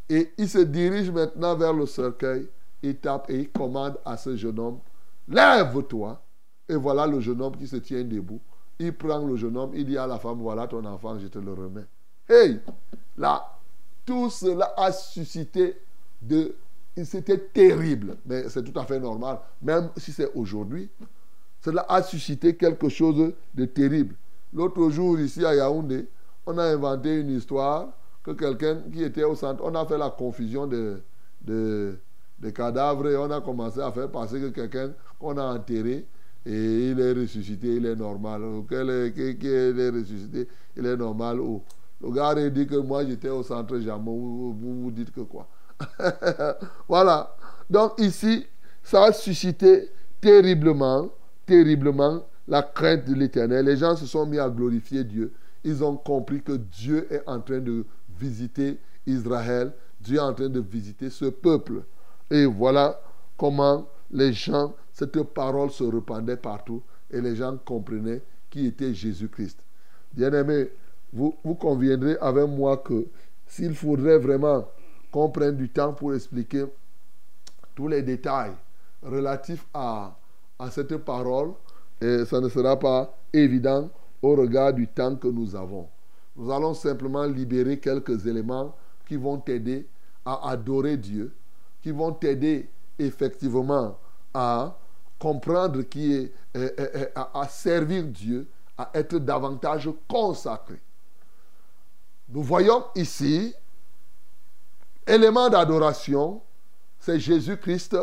Et 0.09 0.33
il 0.37 0.47
se 0.49 0.59
dirige 0.59 1.11
maintenant 1.11 1.55
vers 1.55 1.73
le 1.73 1.85
cercueil. 1.85 2.49
Il 2.81 2.97
tape 2.97 3.29
et 3.29 3.39
il 3.39 3.51
commande 3.51 3.97
à 4.05 4.17
ce 4.17 4.35
jeune 4.35 4.59
homme, 4.59 4.79
lève-toi. 5.27 6.21
Et 6.69 6.75
voilà 6.75 7.07
le 7.07 7.19
jeune 7.19 7.41
homme 7.41 7.57
qui 7.57 7.67
se 7.67 7.77
tient 7.77 8.03
debout. 8.03 8.41
Il 8.79 8.93
prend 8.93 9.25
le 9.25 9.35
jeune 9.35 9.57
homme, 9.57 9.71
il 9.73 9.85
dit 9.85 9.97
à 9.97 10.05
la 10.05 10.19
femme, 10.19 10.39
voilà 10.39 10.67
ton 10.67 10.83
enfant, 10.85 11.17
je 11.19 11.27
te 11.27 11.39
le 11.39 11.53
remets. 11.53 11.85
Hey, 12.29 12.59
là, 13.17 13.57
tout 14.05 14.29
cela 14.29 14.73
a 14.77 14.91
suscité 14.91 15.77
de... 16.21 16.55
C'était 17.03 17.37
terrible, 17.37 18.17
mais 18.25 18.49
c'est 18.49 18.63
tout 18.63 18.77
à 18.79 18.83
fait 18.83 18.99
normal, 18.99 19.39
même 19.61 19.89
si 19.97 20.11
c'est 20.11 20.31
aujourd'hui. 20.33 20.89
Cela 21.61 21.85
a 21.87 22.01
suscité 22.01 22.55
quelque 22.55 22.89
chose 22.89 23.33
de 23.53 23.65
terrible. 23.65 24.15
L'autre 24.53 24.89
jour, 24.89 25.19
ici 25.19 25.45
à 25.45 25.53
Yaoundé, 25.53 26.07
on 26.45 26.57
a 26.57 26.63
inventé 26.63 27.19
une 27.19 27.29
histoire 27.29 27.89
que 28.23 28.31
quelqu'un 28.31 28.81
qui 28.91 29.03
était 29.03 29.23
au 29.23 29.35
centre, 29.35 29.61
on 29.63 29.75
a 29.75 29.85
fait 29.85 29.97
la 29.97 30.09
confusion 30.09 30.65
de, 30.67 31.01
de, 31.41 31.99
cadavres 32.53 33.07
et 33.09 33.17
on 33.17 33.29
a 33.31 33.41
commencé 33.41 33.79
à 33.79 33.91
faire 33.91 34.09
passer 34.09 34.39
que 34.39 34.47
quelqu'un 34.47 34.91
qu'on 35.19 35.37
a 35.37 35.43
enterré 35.55 36.05
et 36.47 36.91
il 36.91 36.99
est 37.01 37.11
ressuscité, 37.11 37.75
il 37.75 37.85
est 37.85 37.95
normal. 37.95 38.41
Quel 38.69 38.89
est, 38.89 39.89
ressuscité, 39.89 40.47
il 40.77 40.85
est 40.85 40.95
normal. 40.95 41.41
Oh. 41.41 41.61
Le 42.01 42.11
gars 42.11 42.29
a 42.29 42.49
dit 42.49 42.65
que 42.65 42.77
moi 42.77 43.05
j'étais 43.05 43.27
au 43.27 43.43
centre 43.43 43.77
jamais. 43.79 44.05
Vous, 44.05 44.53
vous, 44.53 44.91
dites 44.91 45.11
que 45.11 45.21
quoi? 45.21 45.47
Voilà. 46.87 47.35
Donc 47.69 47.99
ici, 47.99 48.45
ça 48.81 49.05
a 49.05 49.11
suscité 49.11 49.89
terriblement, 50.21 51.09
terriblement 51.45 52.23
la 52.47 52.61
crainte 52.61 53.03
de 53.03 53.13
l'éternel. 53.13 53.65
Les 53.65 53.75
gens 53.75 53.97
se 53.97 54.05
sont 54.05 54.25
mis 54.25 54.39
à 54.39 54.49
glorifier 54.49 55.03
Dieu. 55.03 55.33
Ils 55.65 55.83
ont 55.83 55.97
compris 55.97 56.41
que 56.41 56.53
Dieu 56.53 57.11
est 57.11 57.23
en 57.27 57.41
train 57.41 57.59
de 57.59 57.85
visiter 58.17 58.79
Israël. 59.05 59.73
Dieu 59.99 60.15
est 60.15 60.21
en 60.21 60.33
train 60.33 60.47
de 60.47 60.61
visiter 60.61 61.09
ce 61.09 61.25
peuple. 61.25 61.83
Et 62.31 62.45
voilà 62.45 63.01
comment 63.35 63.85
les 64.11 64.33
gens, 64.33 64.73
cette 64.93 65.21
parole 65.23 65.71
se 65.71 65.83
répandait 65.83 66.37
partout 66.37 66.81
et 67.11 67.21
les 67.21 67.35
gens 67.35 67.57
comprenaient 67.57 68.21
qui 68.49 68.67
était 68.67 68.93
Jésus-Christ. 68.93 69.59
Bien-aimés, 70.13 70.69
vous, 71.13 71.35
vous 71.43 71.55
conviendrez 71.55 72.17
avec 72.19 72.47
moi 72.47 72.77
que 72.77 73.07
s'il 73.45 73.75
faudrait 73.75 74.17
vraiment 74.17 74.67
qu'on 75.11 75.29
prenne 75.29 75.55
du 75.55 75.69
temps 75.69 75.93
pour 75.93 76.13
expliquer 76.13 76.65
tous 77.75 77.87
les 77.87 78.01
détails 78.01 78.53
relatifs 79.03 79.65
à, 79.73 80.17
à 80.59 80.71
cette 80.71 80.97
parole, 80.97 81.53
ça 82.01 82.39
ne 82.41 82.49
sera 82.49 82.77
pas 82.77 83.17
évident 83.33 83.89
au 84.21 84.35
regard 84.35 84.73
du 84.73 84.87
temps 84.87 85.15
que 85.15 85.27
nous 85.27 85.55
avons. 85.55 85.87
Nous 86.35 86.51
allons 86.51 86.73
simplement 86.73 87.25
libérer 87.25 87.79
quelques 87.79 88.25
éléments 88.25 88.75
qui 89.07 89.15
vont 89.15 89.37
t'aider 89.37 89.87
à 90.25 90.49
adorer 90.49 90.97
Dieu, 90.97 91.33
qui 91.81 91.91
vont 91.91 92.11
t'aider 92.11 92.69
effectivement 92.99 93.97
à 94.33 94.77
comprendre 95.19 95.81
qui 95.83 96.13
est, 96.13 96.33
à 97.15 97.47
servir 97.49 98.03
Dieu, 98.03 98.47
à 98.77 98.91
être 98.93 99.17
davantage 99.17 99.89
consacré. 100.07 100.79
Nous 102.29 102.43
voyons 102.43 102.85
ici, 102.95 103.53
élément 105.05 105.49
d'adoration, 105.49 106.41
c'est 106.99 107.19
Jésus-Christ 107.19 107.97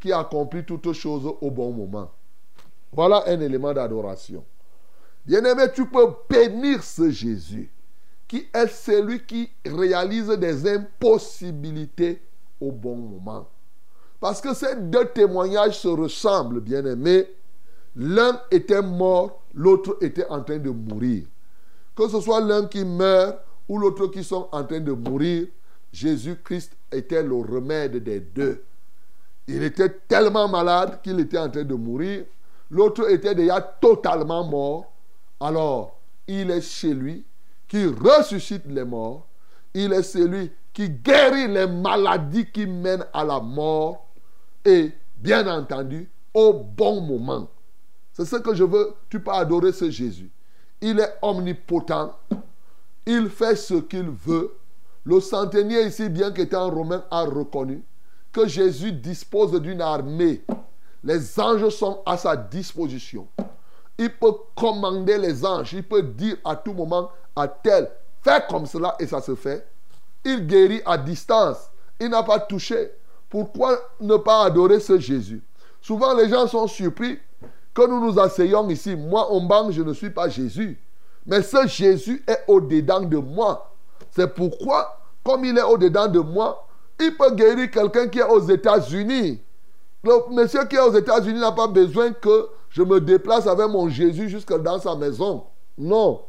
qui 0.00 0.12
a 0.12 0.20
accompli 0.20 0.64
toutes 0.64 0.92
choses 0.92 1.26
au 1.40 1.50
bon 1.50 1.72
moment. 1.72 2.10
Voilà 2.92 3.24
un 3.26 3.40
élément 3.40 3.72
d'adoration. 3.72 4.44
Bien-aimé, 5.26 5.64
tu 5.74 5.86
peux 5.86 6.14
bénir 6.28 6.82
ce 6.82 7.10
Jésus, 7.10 7.70
qui 8.26 8.48
est 8.54 8.68
celui 8.68 9.26
qui 9.26 9.50
réalise 9.66 10.28
des 10.28 10.66
impossibilités 10.66 12.22
au 12.60 12.72
bon 12.72 12.96
moment. 12.96 13.48
Parce 14.20 14.40
que 14.40 14.54
ces 14.54 14.76
deux 14.76 15.06
témoignages 15.06 15.78
se 15.78 15.88
ressemblent, 15.88 16.60
bien-aimé. 16.60 17.28
L'un 17.94 18.40
était 18.50 18.82
mort, 18.82 19.42
l'autre 19.54 19.98
était 20.00 20.26
en 20.28 20.42
train 20.42 20.58
de 20.58 20.70
mourir. 20.70 21.24
Que 21.94 22.08
ce 22.08 22.20
soit 22.20 22.40
l'un 22.40 22.66
qui 22.66 22.84
meurt 22.84 23.38
ou 23.68 23.78
l'autre 23.78 24.06
qui 24.06 24.24
sont 24.24 24.48
en 24.52 24.64
train 24.64 24.80
de 24.80 24.92
mourir, 24.92 25.46
Jésus-Christ 25.92 26.72
était 26.92 27.22
le 27.22 27.34
remède 27.34 28.02
des 28.02 28.20
deux. 28.20 28.62
Il 29.46 29.62
était 29.62 29.90
tellement 30.06 30.48
malade 30.48 31.00
qu'il 31.02 31.18
était 31.20 31.38
en 31.38 31.48
train 31.48 31.64
de 31.64 31.74
mourir. 31.74 32.24
L'autre 32.70 33.10
était 33.10 33.34
déjà 33.34 33.60
totalement 33.60 34.44
mort. 34.44 34.92
Alors, 35.40 35.98
il 36.26 36.50
est 36.50 36.60
chez 36.60 36.92
lui 36.92 37.24
qui 37.66 37.86
ressuscite 37.86 38.66
les 38.66 38.84
morts. 38.84 39.26
Il 39.72 39.92
est 39.92 40.02
celui 40.02 40.50
qui 40.72 40.90
guérit 40.90 41.48
les 41.48 41.66
maladies 41.66 42.46
qui 42.50 42.66
mènent 42.66 43.06
à 43.12 43.24
la 43.24 43.40
mort. 43.40 44.07
Et, 44.68 44.92
bien 45.16 45.46
entendu, 45.46 46.10
au 46.34 46.52
bon 46.52 47.00
moment. 47.00 47.48
C'est 48.12 48.26
ce 48.26 48.36
que 48.36 48.54
je 48.54 48.64
veux. 48.64 48.92
Tu 49.08 49.18
peux 49.18 49.30
adorer 49.30 49.72
ce 49.72 49.90
Jésus. 49.90 50.30
Il 50.82 51.00
est 51.00 51.14
omnipotent. 51.22 52.18
Il 53.06 53.30
fait 53.30 53.56
ce 53.56 53.74
qu'il 53.74 54.10
veut. 54.10 54.54
Le 55.04 55.20
centenier 55.20 55.86
ici, 55.86 56.10
bien 56.10 56.32
qu'étant 56.32 56.68
romain, 56.68 57.02
a 57.10 57.22
reconnu 57.22 57.82
que 58.30 58.46
Jésus 58.46 58.92
dispose 58.92 59.58
d'une 59.58 59.80
armée. 59.80 60.44
Les 61.02 61.40
anges 61.40 61.70
sont 61.70 62.02
à 62.04 62.18
sa 62.18 62.36
disposition. 62.36 63.26
il 63.96 64.10
peut 64.10 64.34
commander 64.54 65.16
les 65.16 65.46
anges, 65.46 65.72
il 65.72 65.82
peut 65.82 66.02
dire 66.02 66.36
à 66.44 66.56
tout 66.56 66.74
moment 66.74 67.10
à 67.34 67.48
tel, 67.48 67.90
fais 68.22 68.44
comme 68.50 68.66
cela 68.66 68.94
et 69.00 69.06
ça 69.06 69.22
se 69.22 69.34
fait. 69.34 69.66
Il 70.26 70.46
guérit 70.46 70.82
à 70.84 70.98
distance, 70.98 71.70
il 71.98 72.10
n'a 72.10 72.22
pas 72.22 72.38
touché. 72.38 72.92
Pourquoi 73.28 73.78
ne 74.00 74.16
pas 74.16 74.44
adorer 74.44 74.80
ce 74.80 74.98
Jésus? 74.98 75.42
Souvent 75.80 76.14
les 76.14 76.28
gens 76.28 76.46
sont 76.46 76.66
surpris 76.66 77.18
que 77.74 77.86
nous 77.86 78.00
nous 78.00 78.18
asseyons 78.18 78.68
ici. 78.68 78.96
Moi, 78.96 79.30
en 79.30 79.40
banque, 79.40 79.72
je 79.72 79.82
ne 79.82 79.92
suis 79.92 80.10
pas 80.10 80.28
Jésus. 80.28 80.80
Mais 81.26 81.42
ce 81.42 81.66
Jésus 81.66 82.24
est 82.26 82.44
au-dedans 82.48 83.00
de 83.00 83.18
moi. 83.18 83.70
C'est 84.10 84.34
pourquoi, 84.34 84.98
comme 85.22 85.44
il 85.44 85.56
est 85.56 85.62
au-dedans 85.62 86.08
de 86.08 86.20
moi, 86.20 86.66
il 86.98 87.16
peut 87.16 87.32
guérir 87.34 87.70
quelqu'un 87.70 88.08
qui 88.08 88.18
est 88.18 88.28
aux 88.28 88.40
États-Unis. 88.40 89.40
Le 90.02 90.34
monsieur 90.34 90.64
qui 90.64 90.76
est 90.76 90.80
aux 90.80 90.94
États-Unis 90.94 91.40
n'a 91.40 91.52
pas 91.52 91.66
besoin 91.68 92.12
que 92.12 92.48
je 92.70 92.82
me 92.82 93.00
déplace 93.00 93.46
avec 93.46 93.68
mon 93.68 93.88
Jésus 93.88 94.28
jusque 94.28 94.56
dans 94.62 94.80
sa 94.80 94.94
maison. 94.94 95.44
Non. 95.76 96.22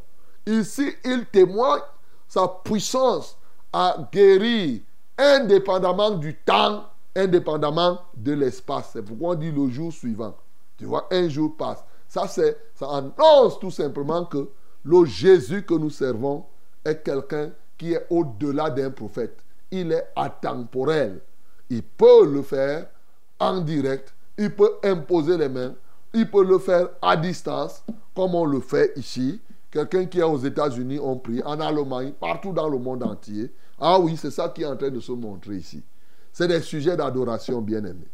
Ici, 0.46 0.92
il 1.06 1.26
témoigne 1.26 1.82
sa 2.28 2.48
puissance 2.48 3.38
à 3.72 3.98
guérir 4.12 4.82
indépendamment 5.18 6.12
du 6.12 6.36
temps, 6.36 6.89
indépendamment 7.16 8.00
de 8.16 8.34
l'espace. 8.34 8.92
C'est 8.94 9.02
pourquoi 9.02 9.32
on 9.32 9.36
dit 9.36 9.52
le 9.52 9.70
jour 9.70 9.92
suivant. 9.92 10.36
Tu 10.78 10.86
vois, 10.86 11.08
un 11.12 11.28
jour 11.28 11.56
passe. 11.58 11.84
Ça, 12.08 12.28
c'est, 12.28 12.58
ça 12.74 12.88
annonce 12.90 13.60
tout 13.60 13.72
simplement 13.72 14.26
que 14.26 14.50
le 14.84 15.06
Jésus 15.06 15.64
que 15.64 15.74
nous 15.74 15.90
servons 15.90 16.46
est 16.86 17.04
quelqu'un 17.04 17.52
qui 17.78 17.94
est 17.94 18.06
au-delà 18.10 18.70
d'un 18.70 18.92
prophète. 18.92 19.38
Il 19.72 19.92
est 19.92 20.08
atemporel. 20.16 21.22
Il 21.70 21.84
peut 21.84 22.26
le 22.26 22.42
faire 22.42 22.88
en 23.40 23.62
direct. 23.62 24.14
Il 24.38 24.56
peut 24.56 24.78
imposer 24.84 25.38
les 25.38 25.50
mains. 25.50 25.76
Il 26.14 26.30
peut 26.30 26.44
le 26.44 26.58
faire 26.58 26.90
à 27.02 27.16
distance, 27.16 27.84
comme 28.16 28.34
on 28.34 28.46
le 28.46 28.60
fait 28.60 28.94
ici. 28.96 29.40
Quelqu'un 29.70 30.06
qui 30.06 30.20
est 30.20 30.24
aux 30.24 30.40
États-Unis, 30.40 31.00
on 31.00 31.18
prie, 31.18 31.44
en 31.44 31.60
Allemagne, 31.60 32.14
partout 32.20 32.52
dans 32.52 32.68
le 32.68 32.80
monde 32.80 33.04
entier. 33.04 33.54
Ah 33.80 34.00
oui, 34.00 34.18
c'est 34.18 34.32
ça 34.32 34.50
qui 34.50 34.64
est 34.64 34.66
en 34.66 34.76
train 34.76 34.90
de 34.90 35.00
se 35.00 35.12
montrer 35.12 35.58
ici. 35.58 35.84
C'est 36.40 36.48
des 36.48 36.62
sujets 36.62 36.96
d'adoration 36.96 37.60
bien 37.60 37.80
aimés. 37.80 38.08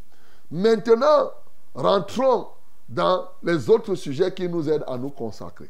Maintenant, 0.50 1.30
rentrons 1.76 2.48
dans 2.90 3.28
les 3.44 3.70
autres 3.70 3.94
sujets 3.94 4.34
qui 4.34 4.50
nous 4.50 4.68
aident 4.68 4.84
à 4.88 4.98
nous 4.98 5.12
consacrer. 5.12 5.70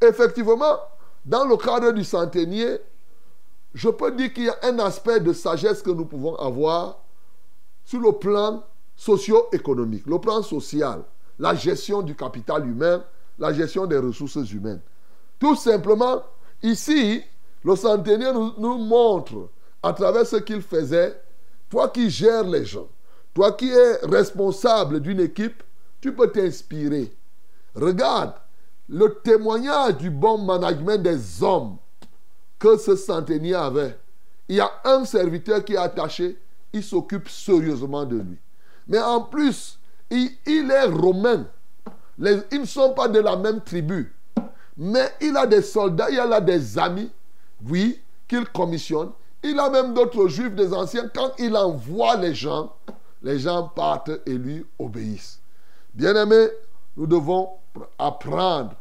Effectivement, 0.00 0.78
dans 1.26 1.44
le 1.44 1.58
cadre 1.58 1.92
du 1.92 2.02
centenier, 2.02 2.78
je 3.74 3.90
peux 3.90 4.12
dire 4.12 4.32
qu'il 4.32 4.44
y 4.44 4.48
a 4.48 4.56
un 4.62 4.78
aspect 4.78 5.20
de 5.20 5.34
sagesse 5.34 5.82
que 5.82 5.90
nous 5.90 6.06
pouvons 6.06 6.34
avoir 6.36 7.00
sur 7.84 8.00
le 8.00 8.12
plan 8.12 8.64
socio-économique, 8.96 10.06
le 10.06 10.18
plan 10.18 10.40
social, 10.40 11.02
la 11.38 11.54
gestion 11.54 12.00
du 12.00 12.16
capital 12.16 12.66
humain, 12.66 13.04
la 13.38 13.52
gestion 13.52 13.84
des 13.84 13.98
ressources 13.98 14.50
humaines. 14.50 14.80
Tout 15.38 15.54
simplement, 15.54 16.22
ici, 16.62 17.22
le 17.62 17.76
centenier 17.76 18.32
nous, 18.32 18.54
nous 18.56 18.78
montre, 18.78 19.50
à 19.82 19.92
travers 19.92 20.26
ce 20.26 20.36
qu'il 20.36 20.62
faisait, 20.62 21.20
toi 21.70 21.88
qui 21.88 22.10
gères 22.10 22.44
les 22.44 22.64
gens, 22.64 22.88
toi 23.32 23.52
qui 23.52 23.70
es 23.70 23.96
responsable 24.04 25.00
d'une 25.00 25.20
équipe, 25.20 25.62
tu 26.00 26.14
peux 26.14 26.30
t'inspirer. 26.30 27.12
Regarde 27.74 28.34
le 28.88 29.08
témoignage 29.24 29.96
du 29.96 30.10
bon 30.10 30.38
management 30.38 31.02
des 31.02 31.42
hommes 31.42 31.76
que 32.58 32.76
ce 32.76 32.96
centenier 32.96 33.54
avait. 33.54 33.98
Il 34.48 34.56
y 34.56 34.60
a 34.60 34.70
un 34.84 35.04
serviteur 35.04 35.64
qui 35.64 35.74
est 35.74 35.78
attaché, 35.78 36.38
il 36.72 36.82
s'occupe 36.82 37.28
sérieusement 37.28 38.04
de 38.04 38.16
lui. 38.16 38.38
Mais 38.86 39.00
en 39.00 39.22
plus, 39.22 39.78
il, 40.10 40.70
est 40.70 40.84
romain. 40.84 41.46
ils 42.18 42.60
ne 42.60 42.64
sont 42.66 42.92
pas 42.92 43.08
de 43.08 43.20
la 43.20 43.36
même 43.36 43.62
tribu. 43.62 44.14
Mais 44.76 45.12
il 45.20 45.36
a 45.36 45.46
des 45.46 45.62
soldats, 45.62 46.10
il 46.10 46.18
a 46.18 46.40
des 46.40 46.78
amis, 46.78 47.10
oui, 47.68 48.00
qu'il 48.28 48.44
commissionne. 48.46 49.10
Il 49.46 49.60
a 49.60 49.68
même 49.68 49.92
d'autres 49.92 50.26
juifs, 50.26 50.54
des 50.54 50.72
anciens. 50.72 51.10
Quand 51.14 51.32
il 51.38 51.54
envoie 51.54 52.16
les 52.16 52.34
gens, 52.34 52.72
les 53.22 53.38
gens 53.38 53.68
partent 53.68 54.10
et 54.24 54.38
lui 54.38 54.64
obéissent. 54.78 55.38
Bien-aimés, 55.92 56.48
nous 56.96 57.06
devons 57.06 57.50
apprendre, 57.98 58.72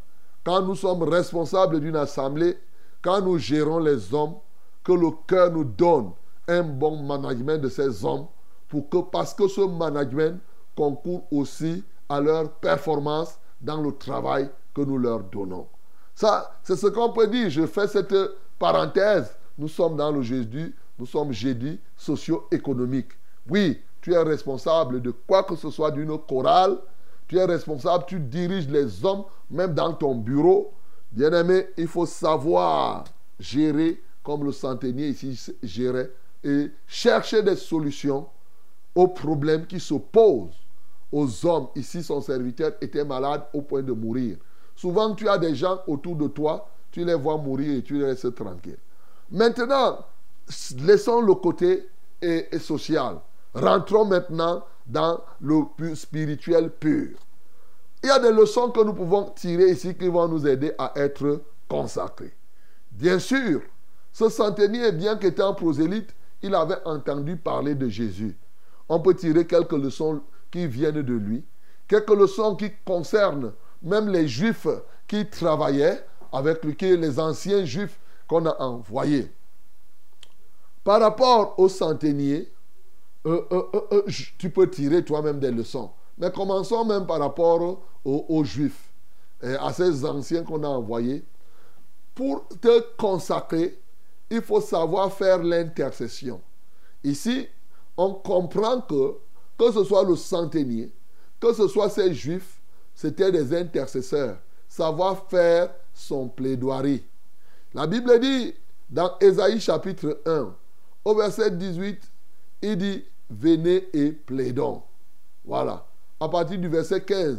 quand 0.46 0.62
nous 0.62 0.76
sommes 0.76 1.04
responsables 1.04 1.82
d'une 1.82 1.98
assemblée, 1.98 2.58
quand 3.02 3.22
nous 3.22 3.38
gérons 3.38 3.80
les 3.80 4.14
hommes, 4.14 4.36
que 4.86 4.94
le 4.94 5.10
cœur 5.28 5.52
nous 5.52 5.66
donne 5.66 6.12
un 6.48 6.64
bon 6.64 6.96
management 7.04 7.58
de 7.62 7.68
ces 7.68 8.06
hommes, 8.06 8.28
pour 8.70 8.90
que, 8.90 8.98
parce 8.98 9.34
que 9.34 9.50
ce 9.50 9.62
management 9.62 10.40
concourt 10.78 11.26
aussi 11.30 11.84
à 12.08 12.22
leur 12.22 12.50
performance 12.54 13.38
dans 13.60 13.82
le 13.82 13.92
travail 13.98 14.50
que 14.74 14.82
nous 14.82 14.98
leur 14.98 15.20
donnons. 15.20 15.68
Ça, 16.16 16.58
c'est 16.64 16.78
ce 16.78 16.88
qu'on 16.88 17.12
peut 17.12 17.28
dire. 17.28 17.50
Je 17.50 17.66
fais 17.66 17.88
cette 17.88 18.16
parenthèse. 18.58 19.36
Nous 19.58 19.68
sommes 19.68 19.96
dans 19.96 20.12
le 20.12 20.22
jeudi, 20.22 20.74
nous 20.98 21.06
sommes 21.06 21.32
jeudi 21.32 21.80
socio-économique. 21.96 23.12
Oui, 23.50 23.80
tu 24.02 24.14
es 24.14 24.22
responsable 24.22 25.02
de 25.02 25.12
quoi 25.12 25.44
que 25.44 25.56
ce 25.56 25.70
soit 25.70 25.92
d'une 25.92 26.18
chorale, 26.18 26.78
tu 27.28 27.38
es 27.38 27.46
responsable, 27.46 28.06
tu 28.08 28.20
diriges 28.20 28.68
les 28.68 29.06
hommes, 29.06 29.24
même 29.50 29.74
dans 29.74 29.94
ton 29.94 30.16
bureau. 30.16 30.74
Bien-aimé, 31.12 31.68
il 31.78 31.88
faut 31.88 32.06
savoir 32.06 33.06
gérer 33.40 34.02
comme 34.24 34.46
le 34.46 34.52
centenier 34.52 35.10
ici 35.10 35.52
gérait 35.62 36.12
et 36.44 36.72
chercher 36.88 37.44
des 37.44 37.56
solutions 37.56 38.28
aux 38.96 39.08
problèmes 39.08 39.66
qui 39.66 39.80
s'opposent 39.80 40.66
aux 41.12 41.46
hommes. 41.46 41.68
Ici, 41.76 42.04
son 42.04 42.22
serviteur 42.22 42.74
était 42.82 43.06
malade 43.06 43.44
au 43.54 43.62
point 43.62 43.82
de 43.82 43.92
mourir. 43.92 44.38
Souvent, 44.76 45.14
tu 45.14 45.30
as 45.30 45.38
des 45.38 45.56
gens 45.56 45.80
autour 45.88 46.16
de 46.16 46.28
toi, 46.28 46.68
tu 46.92 47.06
les 47.06 47.14
vois 47.14 47.38
mourir 47.38 47.78
et 47.78 47.82
tu 47.84 48.00
les 48.00 48.08
laisses 48.08 48.28
tranquilles. 48.36 48.78
Maintenant, 49.32 50.06
laissons 50.80 51.22
le 51.22 51.34
côté 51.36 51.88
social. 52.60 53.20
Rentrons 53.54 54.06
maintenant 54.06 54.64
dans 54.86 55.22
le 55.42 55.64
spirituel 55.96 56.72
pur. 56.72 57.18
Il 58.04 58.08
y 58.08 58.12
a 58.12 58.20
des 58.20 58.32
leçons 58.32 58.70
que 58.70 58.84
nous 58.84 58.94
pouvons 58.94 59.30
tirer 59.36 59.72
ici 59.72 59.96
qui 59.96 60.08
vont 60.08 60.28
nous 60.28 60.46
aider 60.46 60.74
à 60.78 60.92
être 60.96 61.42
consacrés. 61.70 62.34
Bien 62.92 63.18
sûr, 63.18 63.62
ce 64.12 64.30
centenier, 64.30 64.92
bien 64.92 65.16
qu'étant 65.16 65.54
prosélyte, 65.54 66.14
il 66.42 66.54
avait 66.54 66.84
entendu 66.86 67.38
parler 67.38 67.76
de 67.76 67.88
Jésus. 67.88 68.38
On 68.90 69.00
peut 69.00 69.16
tirer 69.16 69.48
quelques 69.48 69.72
leçons 69.72 70.22
qui 70.52 70.68
viennent 70.68 71.02
de 71.02 71.14
lui, 71.14 71.46
quelques 71.88 72.10
leçons 72.10 72.56
qui 72.56 72.72
concernent 72.86 73.54
même 73.82 74.10
les 74.10 74.28
juifs 74.28 74.68
qui 75.08 75.30
travaillaient 75.30 76.06
avec 76.32 76.64
les 76.64 77.20
anciens 77.20 77.64
juifs 77.64 77.98
qu'on 78.28 78.46
a 78.46 78.62
envoyés. 78.62 79.32
Par 80.84 81.00
rapport 81.00 81.58
au 81.58 81.70
centenier, 81.70 82.52
euh, 83.26 83.42
euh, 83.52 83.64
euh, 83.92 84.04
tu 84.38 84.50
peux 84.50 84.70
tirer 84.70 85.04
toi-même 85.04 85.40
des 85.40 85.52
leçons. 85.52 85.92
Mais 86.18 86.32
commençons 86.32 86.84
même 86.86 87.06
par 87.06 87.20
rapport 87.20 87.80
aux, 88.04 88.44
Juifs, 88.44 88.92
et 89.42 89.56
à 89.56 89.72
ces 89.72 90.06
anciens 90.06 90.44
qu'on 90.44 90.64
a 90.64 90.68
envoyés. 90.68 91.24
Pour 92.14 92.48
te 92.62 92.96
consacrer, 92.98 93.80
il 94.30 94.42
faut 94.42 94.62
savoir 94.62 95.12
faire 95.12 95.42
l'intercession. 95.42 96.42
Ici, 97.04 97.48
on 97.98 98.14
comprend 98.14 98.82
que, 98.82 99.16
que 99.58 99.72
ce 99.72 99.84
soit 99.84 100.04
le 100.04 100.16
centenier, 100.16 100.94
que 101.40 101.54
ce 101.54 101.68
soit 101.68 101.90
ces 101.90 102.14
Juifs, 102.14 102.62
c'était 102.94 103.32
des 103.32 103.56
intercesseurs. 103.56 104.38
Savoir 104.68 105.28
faire 105.28 105.74
son 105.94 106.28
plaidoirie. 106.28 107.04
La 107.74 107.88
Bible 107.88 108.20
dit 108.20 108.54
dans 108.90 109.18
Ésaïe 109.20 109.60
chapitre 109.60 110.22
1, 110.26 110.54
au 111.06 111.16
verset 111.16 111.52
18, 111.52 112.02
il 112.62 112.78
dit 112.78 113.04
venez 113.30 113.88
et 113.94 114.12
plaidons. 114.12 114.84
Voilà. 115.44 115.86
À 116.20 116.30
partir 116.30 116.60
du 116.60 116.68
verset 116.68 117.02
15, 117.02 117.38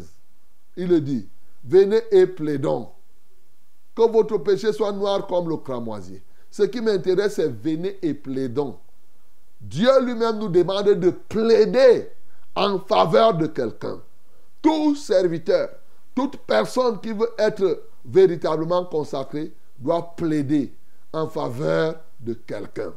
il 0.77 0.89
le 0.89 1.01
dit, 1.01 1.29
venez 1.65 2.03
et 2.11 2.27
plaidons. 2.27 2.89
Que 3.95 4.11
votre 4.11 4.39
péché 4.39 4.73
soit 4.73 4.93
noir 4.93 5.27
comme 5.29 5.49
le 5.49 5.57
cramoisier. 5.57 6.23
Ce 6.51 6.65
qui 6.65 6.81
m'intéresse, 6.81 7.35
c'est 7.35 7.49
venez 7.49 7.99
et 8.03 8.13
plaidons. 8.13 8.77
Dieu 9.61 9.89
lui-même 10.05 10.39
nous 10.39 10.49
demande 10.49 10.89
de 10.89 11.11
plaider 11.11 12.09
en 12.57 12.81
faveur 12.81 13.35
de 13.35 13.47
quelqu'un. 13.47 14.01
Tout 14.61 14.97
serviteur, 14.97 15.71
toute 16.15 16.39
personne 16.39 17.01
qui 17.01 17.13
veut 17.13 17.31
être 17.39 17.85
véritablement 18.05 18.85
consacré 18.85 19.53
doit 19.79 20.15
plaider 20.17 20.73
en 21.13 21.29
faveur 21.29 22.01
de 22.21 22.35
quelqu'un. 22.35 22.93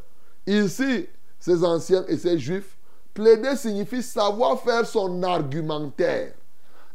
Ici, 0.45 1.07
ces 1.39 1.63
anciens 1.63 2.05
et 2.07 2.17
ces 2.17 2.39
juifs 2.39 2.77
Plaider 3.17 3.55
signifie 3.55 4.03
savoir 4.03 4.61
faire 4.61 4.85
son 4.85 5.23
argumentaire. 5.23 6.35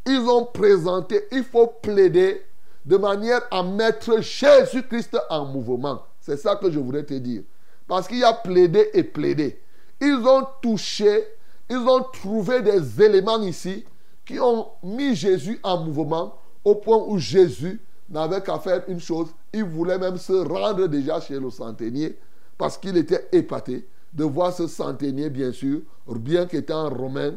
Ils 0.07 0.21
ont 0.21 0.45
présenté, 0.45 1.21
il 1.33 1.43
faut 1.43 1.67
plaider 1.67 2.41
de 2.85 2.97
manière 2.97 3.41
à 3.51 3.65
mettre 3.65 4.21
Jésus-Christ 4.21 5.19
en 5.29 5.47
mouvement. 5.47 6.01
C'est 6.21 6.37
ça 6.37 6.55
que 6.55 6.71
je 6.71 6.79
voudrais 6.79 7.03
te 7.03 7.15
dire. 7.15 7.43
Parce 7.89 8.07
qu'il 8.07 8.19
y 8.19 8.25
a 8.25 8.35
plaider 8.35 8.89
et 8.95 9.03
plaider. 9.03 9.61
Ils 10.01 10.25
ont 10.25 10.47
touché, 10.63 11.25
ils 11.69 11.79
ont 11.79 12.05
trouvé 12.13 12.63
des 12.63 13.03
éléments 13.03 13.43
ici 13.43 13.85
qui 14.25 14.39
ont 14.39 14.69
mis 14.85 15.17
Jésus 15.17 15.59
en 15.65 15.83
mouvement 15.83 16.39
au 16.65 16.77
point 16.77 17.03
où 17.05 17.19
Jésus 17.19 17.81
n'avait 18.13 18.43
qu'à 18.43 18.59
faire 18.59 18.85
une 18.87 19.01
chose, 19.01 19.29
il 19.53 19.65
voulait 19.65 19.99
même 19.99 20.19
se 20.19 20.33
rendre 20.33 20.87
déjà 20.87 21.21
chez 21.21 21.41
le 21.41 21.51
centenier 21.51 22.17
parce 22.57 22.79
qu'il 22.79 22.97
était 22.97 23.29
épaté 23.33 23.89
de 24.13 24.25
voir 24.25 24.53
ce 24.53 24.67
centenier, 24.67 25.31
bien 25.31 25.51
sûr, 25.51 25.81
bien 26.07 26.47
qu'étant 26.47 26.89
romain, 26.91 27.35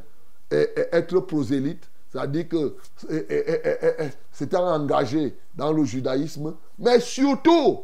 être 0.51 1.21
prosélyte, 1.21 1.89
c'est-à-dire 2.09 2.47
que 2.47 2.75
c'était 4.31 4.57
engagé 4.57 5.35
dans 5.55 5.71
le 5.71 5.83
judaïsme, 5.85 6.53
mais 6.77 6.99
surtout, 6.99 7.79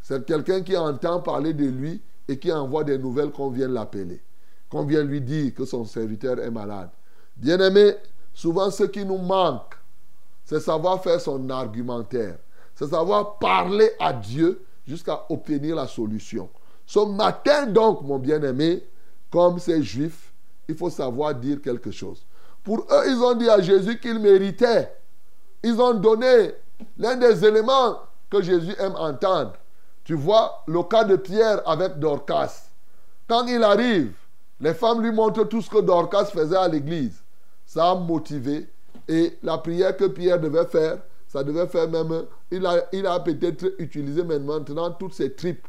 c'est 0.00 0.24
quelqu'un 0.26 0.62
qui 0.62 0.76
entend 0.76 1.20
parler 1.20 1.52
de 1.52 1.66
lui 1.66 2.02
et 2.26 2.38
qui 2.38 2.50
envoie 2.50 2.84
des 2.84 2.98
nouvelles 2.98 3.30
qu'on 3.30 3.50
vient 3.50 3.68
l'appeler, 3.68 4.20
qu'on 4.68 4.84
vient 4.84 5.02
lui 5.04 5.20
dire 5.20 5.54
que 5.54 5.64
son 5.64 5.84
serviteur 5.84 6.38
est 6.40 6.50
malade. 6.50 6.90
Bien 7.36 7.58
aimé, 7.60 7.94
souvent 8.32 8.70
ce 8.70 8.84
qui 8.84 9.04
nous 9.04 9.18
manque, 9.18 9.74
c'est 10.44 10.60
savoir 10.60 11.02
faire 11.02 11.20
son 11.20 11.48
argumentaire, 11.50 12.36
c'est 12.74 12.88
savoir 12.88 13.38
parler 13.38 13.90
à 13.98 14.12
Dieu 14.12 14.64
jusqu'à 14.86 15.24
obtenir 15.28 15.76
la 15.76 15.86
solution. 15.86 16.48
Ce 16.86 16.98
matin 16.98 17.66
donc, 17.66 18.02
mon 18.02 18.18
bien-aimé, 18.18 18.86
comme 19.30 19.58
ces 19.58 19.82
juifs, 19.82 20.32
il 20.68 20.76
faut 20.76 20.90
savoir 20.90 21.34
dire 21.34 21.60
quelque 21.62 21.90
chose. 21.90 22.24
Pour 22.62 22.80
eux, 22.90 23.04
ils 23.06 23.22
ont 23.22 23.34
dit 23.34 23.48
à 23.48 23.60
Jésus 23.60 23.98
qu'il 23.98 24.18
méritait. 24.18 24.90
Ils 25.62 25.80
ont 25.80 25.94
donné 25.94 26.52
l'un 26.98 27.16
des 27.16 27.44
éléments 27.44 27.98
que 28.30 28.42
Jésus 28.42 28.74
aime 28.78 28.96
entendre. 28.96 29.52
Tu 30.04 30.14
vois 30.14 30.62
le 30.66 30.82
cas 30.82 31.04
de 31.04 31.16
Pierre 31.16 31.66
avec 31.66 31.98
Dorcas. 31.98 32.70
Quand 33.26 33.46
il 33.46 33.62
arrive, 33.62 34.12
les 34.60 34.74
femmes 34.74 35.02
lui 35.02 35.12
montrent 35.12 35.44
tout 35.44 35.62
ce 35.62 35.70
que 35.70 35.80
Dorcas 35.80 36.26
faisait 36.26 36.56
à 36.56 36.68
l'église. 36.68 37.22
Ça 37.64 37.90
a 37.90 37.94
motivé. 37.94 38.68
Et 39.08 39.36
la 39.42 39.58
prière 39.58 39.96
que 39.96 40.06
Pierre 40.06 40.40
devait 40.40 40.66
faire, 40.66 40.98
ça 41.26 41.42
devait 41.42 41.66
faire 41.66 41.88
même. 41.88 42.26
Il 42.50 42.64
a, 42.64 42.84
il 42.92 43.06
a 43.06 43.20
peut-être 43.20 43.74
utilisé 43.78 44.22
maintenant 44.22 44.90
toutes 44.92 45.14
ses 45.14 45.34
tripes 45.34 45.66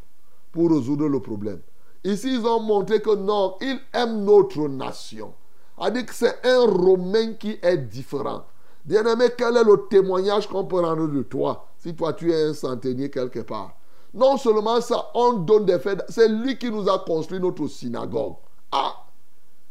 pour 0.51 0.71
résoudre 0.71 1.07
le 1.07 1.19
problème. 1.19 1.59
Ici, 2.03 2.35
ils 2.35 2.45
ont 2.45 2.59
montré 2.59 3.01
que 3.01 3.15
non, 3.15 3.55
il 3.61 3.79
aime 3.93 4.23
notre 4.23 4.67
nation. 4.67 5.33
A 5.77 5.89
dit 5.91 6.05
que 6.05 6.13
c'est 6.13 6.45
un 6.45 6.65
Romain 6.65 7.33
qui 7.33 7.57
est 7.61 7.77
différent. 7.77 8.45
Bien-aimé, 8.85 9.25
quel 9.35 9.57
est 9.57 9.63
le 9.63 9.87
témoignage 9.89 10.47
qu'on 10.47 10.65
peut 10.65 10.79
rendre 10.79 11.07
de 11.07 11.23
toi 11.23 11.67
si 11.77 11.95
toi 11.95 12.13
tu 12.13 12.31
es 12.31 12.43
un 12.43 12.53
centenier 12.53 13.09
quelque 13.09 13.39
part? 13.39 13.75
Non 14.13 14.37
seulement 14.37 14.79
ça, 14.79 15.09
on 15.15 15.33
donne 15.33 15.65
des 15.65 15.79
faits. 15.79 16.03
C'est 16.07 16.29
lui 16.29 16.57
qui 16.57 16.69
nous 16.71 16.87
a 16.87 16.99
construit 16.99 17.39
notre 17.39 17.67
synagogue. 17.67 18.35
Ah 18.71 18.93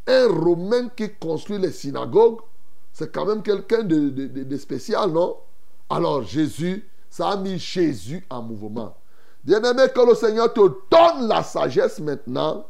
Un 0.06 0.26
Romain 0.28 0.88
qui 0.94 1.14
construit 1.14 1.58
les 1.58 1.70
synagogues, 1.70 2.40
c'est 2.94 3.12
quand 3.12 3.26
même 3.26 3.42
quelqu'un 3.42 3.82
de, 3.82 4.56
spécial, 4.56 5.10
non? 5.10 5.36
Alors 5.90 6.22
Jésus, 6.22 6.88
ça 7.10 7.30
a 7.30 7.36
mis 7.36 7.58
Jésus 7.58 8.24
en 8.30 8.40
mouvement. 8.40 8.96
Bien-aimé, 9.42 9.82
que 9.92 10.00
le 10.00 10.14
Seigneur 10.14 10.54
te 10.54 10.60
donne 10.60 11.28
la 11.28 11.42
sagesse 11.42 11.98
maintenant 11.98 12.64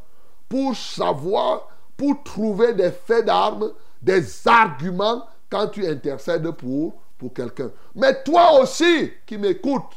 pour 0.49 0.75
savoir, 0.75 1.69
pour 1.95 2.23
trouver 2.25 2.73
des 2.73 2.91
faits 2.91 3.27
d'armes, 3.27 3.71
des 4.01 4.49
arguments 4.49 5.27
quand 5.51 5.69
tu 5.69 5.87
intercèdes 5.87 6.51
pour, 6.53 6.95
pour 7.19 7.35
quelqu'un. 7.35 7.71
Mais 7.95 8.23
toi 8.23 8.61
aussi 8.61 9.13
qui 9.27 9.37
m'écoutes, 9.37 9.93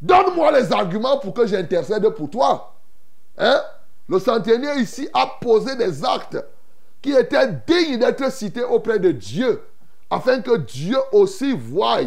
donne-moi 0.00 0.50
les 0.52 0.72
arguments 0.72 1.18
pour 1.18 1.34
que 1.34 1.46
j'intercède 1.46 2.08
pour 2.08 2.30
toi. 2.30 2.74
Hein? 3.36 3.60
Le 4.08 4.18
centenier 4.18 4.80
ici 4.80 5.08
a 5.12 5.26
posé 5.40 5.76
des 5.76 6.04
actes 6.06 6.42
qui 7.02 7.12
étaient 7.12 7.48
dignes 7.66 7.98
d'être 7.98 8.30
cités 8.30 8.64
auprès 8.64 8.98
de 8.98 9.10
Dieu, 9.10 9.62
afin 10.10 10.40
que 10.40 10.56
Dieu 10.58 10.98
aussi 11.12 11.52
voie 11.52 12.00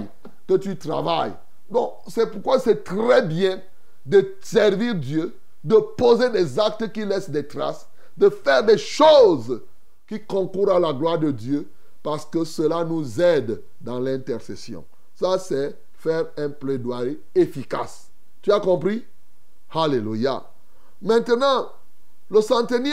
que 0.48 0.56
tu 0.56 0.78
travailles. 0.78 1.34
Donc, 1.70 1.94
c'est 2.08 2.30
pourquoi 2.30 2.60
c'est 2.60 2.84
très 2.84 3.22
bien 3.24 3.62
de 4.06 4.36
servir 4.42 4.96
Dieu, 4.96 5.36
de 5.64 5.78
poser 5.98 6.30
des 6.30 6.60
actes 6.60 6.92
qui 6.92 7.06
laissent 7.06 7.30
des 7.30 7.48
traces, 7.48 7.88
de 8.18 8.30
faire 8.30 8.64
des 8.64 8.78
choses 8.78 9.62
qui 10.08 10.22
concourent 10.22 10.72
à 10.72 10.80
la 10.80 10.94
gloire 10.94 11.18
de 11.18 11.32
Dieu, 11.32 11.70
parce 12.04 12.26
que 12.26 12.44
cela 12.44 12.84
nous 12.84 13.22
aide 13.22 13.62
dans 13.80 14.00
l'intercession. 14.00 14.86
Ça, 15.16 15.40
c'est 15.40 15.76
faire 15.94 16.26
un 16.38 16.50
plaidoyer 16.50 17.20
efficace. 17.34 18.10
Tu 18.42 18.52
as 18.52 18.60
compris? 18.60 19.06
Alléluia. 19.74 20.44
Maintenant, 21.02 21.70
le 22.30 22.42
centenier, 22.42 22.92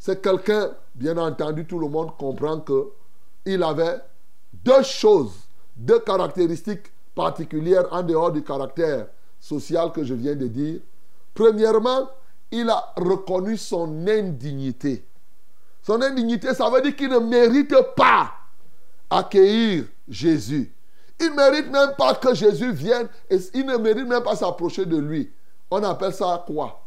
c'est 0.00 0.22
quelqu'un, 0.22 0.70
bien 0.94 1.18
entendu, 1.18 1.66
tout 1.66 1.78
le 1.78 1.86
monde 1.86 2.16
comprend 2.18 2.58
que 2.60 2.88
il 3.44 3.62
avait 3.62 4.00
deux 4.52 4.82
choses, 4.82 5.34
deux 5.76 6.00
caractéristiques 6.00 6.90
particulière 7.14 7.84
en 7.90 8.02
dehors 8.02 8.32
du 8.32 8.42
caractère 8.42 9.08
social 9.38 9.92
que 9.92 10.02
je 10.02 10.14
viens 10.14 10.34
de 10.34 10.46
dire. 10.46 10.80
Premièrement, 11.34 12.08
il 12.50 12.68
a 12.70 12.92
reconnu 12.96 13.58
son 13.58 14.06
indignité. 14.08 15.04
Son 15.82 16.00
indignité, 16.00 16.54
ça 16.54 16.70
veut 16.70 16.80
dire 16.80 16.96
qu'il 16.96 17.10
ne 17.10 17.18
mérite 17.18 17.74
pas 17.94 18.32
accueillir 19.10 19.84
Jésus. 20.08 20.72
Il 21.20 21.30
ne 21.30 21.36
mérite 21.36 21.70
même 21.70 21.94
pas 21.98 22.14
que 22.14 22.34
Jésus 22.34 22.72
vienne 22.72 23.08
et 23.28 23.36
il 23.52 23.66
ne 23.66 23.76
mérite 23.76 24.08
même 24.08 24.22
pas 24.22 24.36
s'approcher 24.36 24.86
de 24.86 24.96
lui. 24.96 25.30
On 25.70 25.82
appelle 25.82 26.14
ça 26.14 26.42
quoi? 26.46 26.80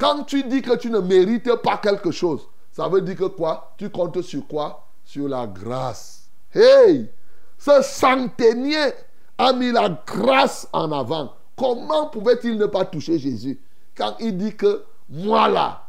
Quand 0.00 0.24
tu 0.24 0.42
dis 0.44 0.62
que 0.62 0.76
tu 0.76 0.90
ne 0.90 0.98
mérites 0.98 1.54
pas 1.56 1.76
quelque 1.76 2.10
chose, 2.10 2.48
ça 2.72 2.88
veut 2.88 3.02
dire 3.02 3.16
que 3.16 3.24
quoi 3.24 3.74
Tu 3.76 3.90
comptes 3.90 4.22
sur 4.22 4.46
quoi? 4.46 4.86
Sur 5.04 5.28
la 5.28 5.46
grâce. 5.46 6.30
Hey 6.54 7.10
Ce 7.58 7.82
centenier 7.82 8.92
a 9.36 9.52
mis 9.52 9.70
la 9.70 9.90
grâce 10.06 10.66
en 10.72 10.90
avant. 10.90 11.34
Comment 11.54 12.06
pouvait-il 12.06 12.56
ne 12.56 12.64
pas 12.64 12.86
toucher 12.86 13.18
Jésus? 13.18 13.60
Quand 13.94 14.16
il 14.20 14.38
dit 14.38 14.56
que 14.56 14.84
moi 15.10 15.48
là, 15.48 15.82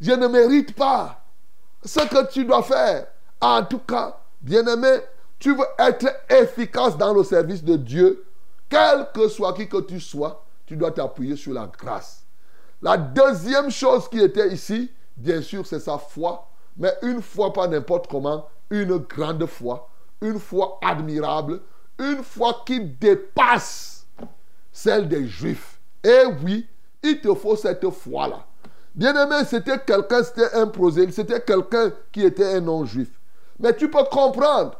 je 0.00 0.12
ne 0.12 0.28
mérite 0.28 0.76
pas 0.76 1.24
ce 1.84 2.00
que 2.00 2.30
tu 2.30 2.44
dois 2.44 2.62
faire. 2.62 3.08
En 3.40 3.64
tout 3.64 3.80
cas, 3.80 4.20
bien-aimé, 4.40 5.00
tu 5.40 5.56
veux 5.56 5.66
être 5.80 6.06
efficace 6.30 6.96
dans 6.96 7.12
le 7.12 7.24
service 7.24 7.64
de 7.64 7.74
Dieu, 7.74 8.24
quel 8.68 9.08
que 9.12 9.26
soit 9.26 9.54
qui 9.54 9.68
que 9.68 9.80
tu 9.80 9.98
sois, 9.98 10.44
tu 10.64 10.76
dois 10.76 10.92
t'appuyer 10.92 11.34
sur 11.34 11.52
la 11.52 11.66
grâce. 11.66 12.27
La 12.80 12.96
deuxième 12.96 13.70
chose 13.70 14.08
qui 14.08 14.20
était 14.20 14.52
ici, 14.52 14.90
bien 15.16 15.42
sûr, 15.42 15.66
c'est 15.66 15.80
sa 15.80 15.98
foi, 15.98 16.48
mais 16.76 16.94
une 17.02 17.20
foi 17.20 17.52
pas 17.52 17.66
n'importe 17.66 18.06
comment, 18.06 18.46
une 18.70 18.98
grande 18.98 19.46
foi, 19.46 19.88
une 20.20 20.38
foi 20.38 20.78
admirable, 20.82 21.60
une 21.98 22.22
foi 22.22 22.62
qui 22.64 22.80
dépasse 22.80 24.06
celle 24.70 25.08
des 25.08 25.26
Juifs. 25.26 25.80
Et 26.04 26.22
oui, 26.44 26.68
il 27.02 27.20
te 27.20 27.34
faut 27.34 27.56
cette 27.56 27.88
foi-là. 27.90 28.44
Bien-aimé, 28.94 29.44
c'était 29.44 29.78
quelqu'un, 29.80 30.22
c'était 30.22 30.54
un 30.54 30.68
prosélyte, 30.68 31.14
c'était 31.14 31.40
quelqu'un 31.40 31.92
qui 32.12 32.22
était 32.24 32.54
un 32.54 32.60
non-juif. 32.60 33.10
Mais 33.58 33.74
tu 33.74 33.90
peux 33.90 34.04
comprendre 34.04 34.78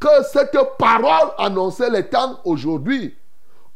que 0.00 0.08
cette 0.32 0.56
parole 0.78 1.32
annonçait 1.38 1.90
les 1.90 2.08
temps 2.08 2.40
aujourd'hui 2.44 3.16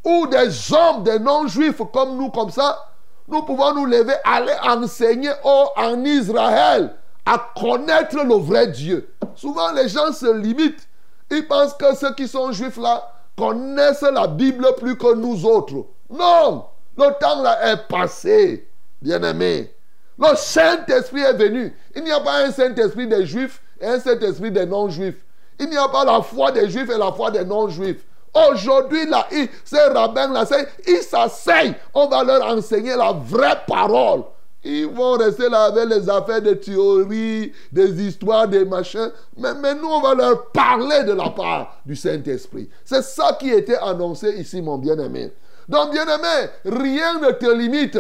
où 0.05 0.27
des 0.27 0.73
hommes, 0.73 1.03
des 1.05 1.19
non-juifs 1.19 1.81
comme 1.93 2.17
nous, 2.17 2.31
comme 2.31 2.51
ça, 2.51 2.94
nous 3.29 3.43
pouvons 3.43 3.75
nous 3.75 3.87
lever, 3.87 4.15
aller 4.25 4.53
enseigner 4.63 5.33
en 5.45 6.05
Israël 6.05 6.95
à 7.27 7.53
connaître 7.59 8.23
le 8.23 8.35
vrai 8.35 8.67
Dieu. 8.69 9.09
Souvent, 9.35 9.73
les 9.73 9.89
gens 9.89 10.13
se 10.13 10.31
limitent 10.31 10.87
ils 11.31 11.47
pensent 11.47 11.75
que 11.75 11.95
ceux 11.97 12.15
qui 12.15 12.29
sont 12.29 12.53
juifs 12.53 12.77
là 12.77 13.11
connaissent 13.37 14.03
la 14.03 14.27
Bible 14.27 14.67
plus 14.79 14.97
que 14.97 15.15
nous 15.15 15.45
autres. 15.45 15.87
Non, 16.11 16.67
le 16.97 17.19
temps 17.19 17.43
là 17.43 17.73
est 17.73 17.89
passé, 17.89 18.69
bien-aimé. 19.01 19.75
Le 20.19 20.37
Saint-Esprit 20.37 21.23
est 21.23 21.35
venu. 21.35 21.77
Il 21.97 22.05
n'y 22.05 22.13
a 22.13 22.21
pas 22.21 22.45
un 22.45 22.53
Saint-Esprit 22.53 23.09
des 23.09 23.27
juifs 23.27 23.61
et 23.81 23.87
un 23.87 23.99
Saint-Esprit 23.99 24.53
des 24.53 24.67
non-juifs. 24.67 25.17
Il 25.59 25.69
n'y 25.71 25.77
a 25.77 25.89
pas 25.89 26.05
la 26.05 26.23
foi 26.23 26.53
des 26.53 26.69
juifs 26.69 26.91
et 26.91 26.99
la 26.99 27.11
foi 27.13 27.31
des 27.31 27.45
non-juifs. 27.45 28.05
Aujourd'hui, 28.35 29.07
là, 29.07 29.29
ces 29.65 29.81
rabbins 29.81 30.33
là, 30.33 30.45
ils 30.87 31.03
s'asseyent. 31.03 31.75
On 31.95 32.09
va 32.09 32.25
leur 32.25 32.45
enseigner 32.47 32.97
la 32.97 33.13
vraie 33.13 33.61
parole. 33.67 34.25
Ils 34.65 34.87
vont 34.87 35.13
rester 35.13 35.49
là 35.51 35.65
avec 35.65 35.89
les 35.89 36.09
affaires 36.09 36.41
de 36.41 36.55
théorie, 36.55 37.53
des 37.71 38.03
histoires, 38.03 38.49
des 38.49 38.65
machins. 38.65 39.11
Mais, 39.37 39.55
mais 39.55 39.75
nous, 39.75 39.89
on 39.89 40.01
va 40.01 40.15
leur 40.15 40.51
parler 40.53 41.05
de 41.05 41.13
la 41.13 41.29
part 41.31 41.77
du 41.85 41.95
Saint-Esprit. 41.95 42.71
C'est 42.85 43.03
ça 43.03 43.37
qui 43.39 43.51
était 43.51 43.77
annoncé 43.77 44.31
ici, 44.31 44.63
mon 44.63 44.79
bien-aimé. 44.79 45.33
Donc, 45.69 45.93
bien-aimé, 45.93 46.51
rien 46.65 47.19
ne 47.21 47.31
te 47.33 47.51
limite. 47.51 47.99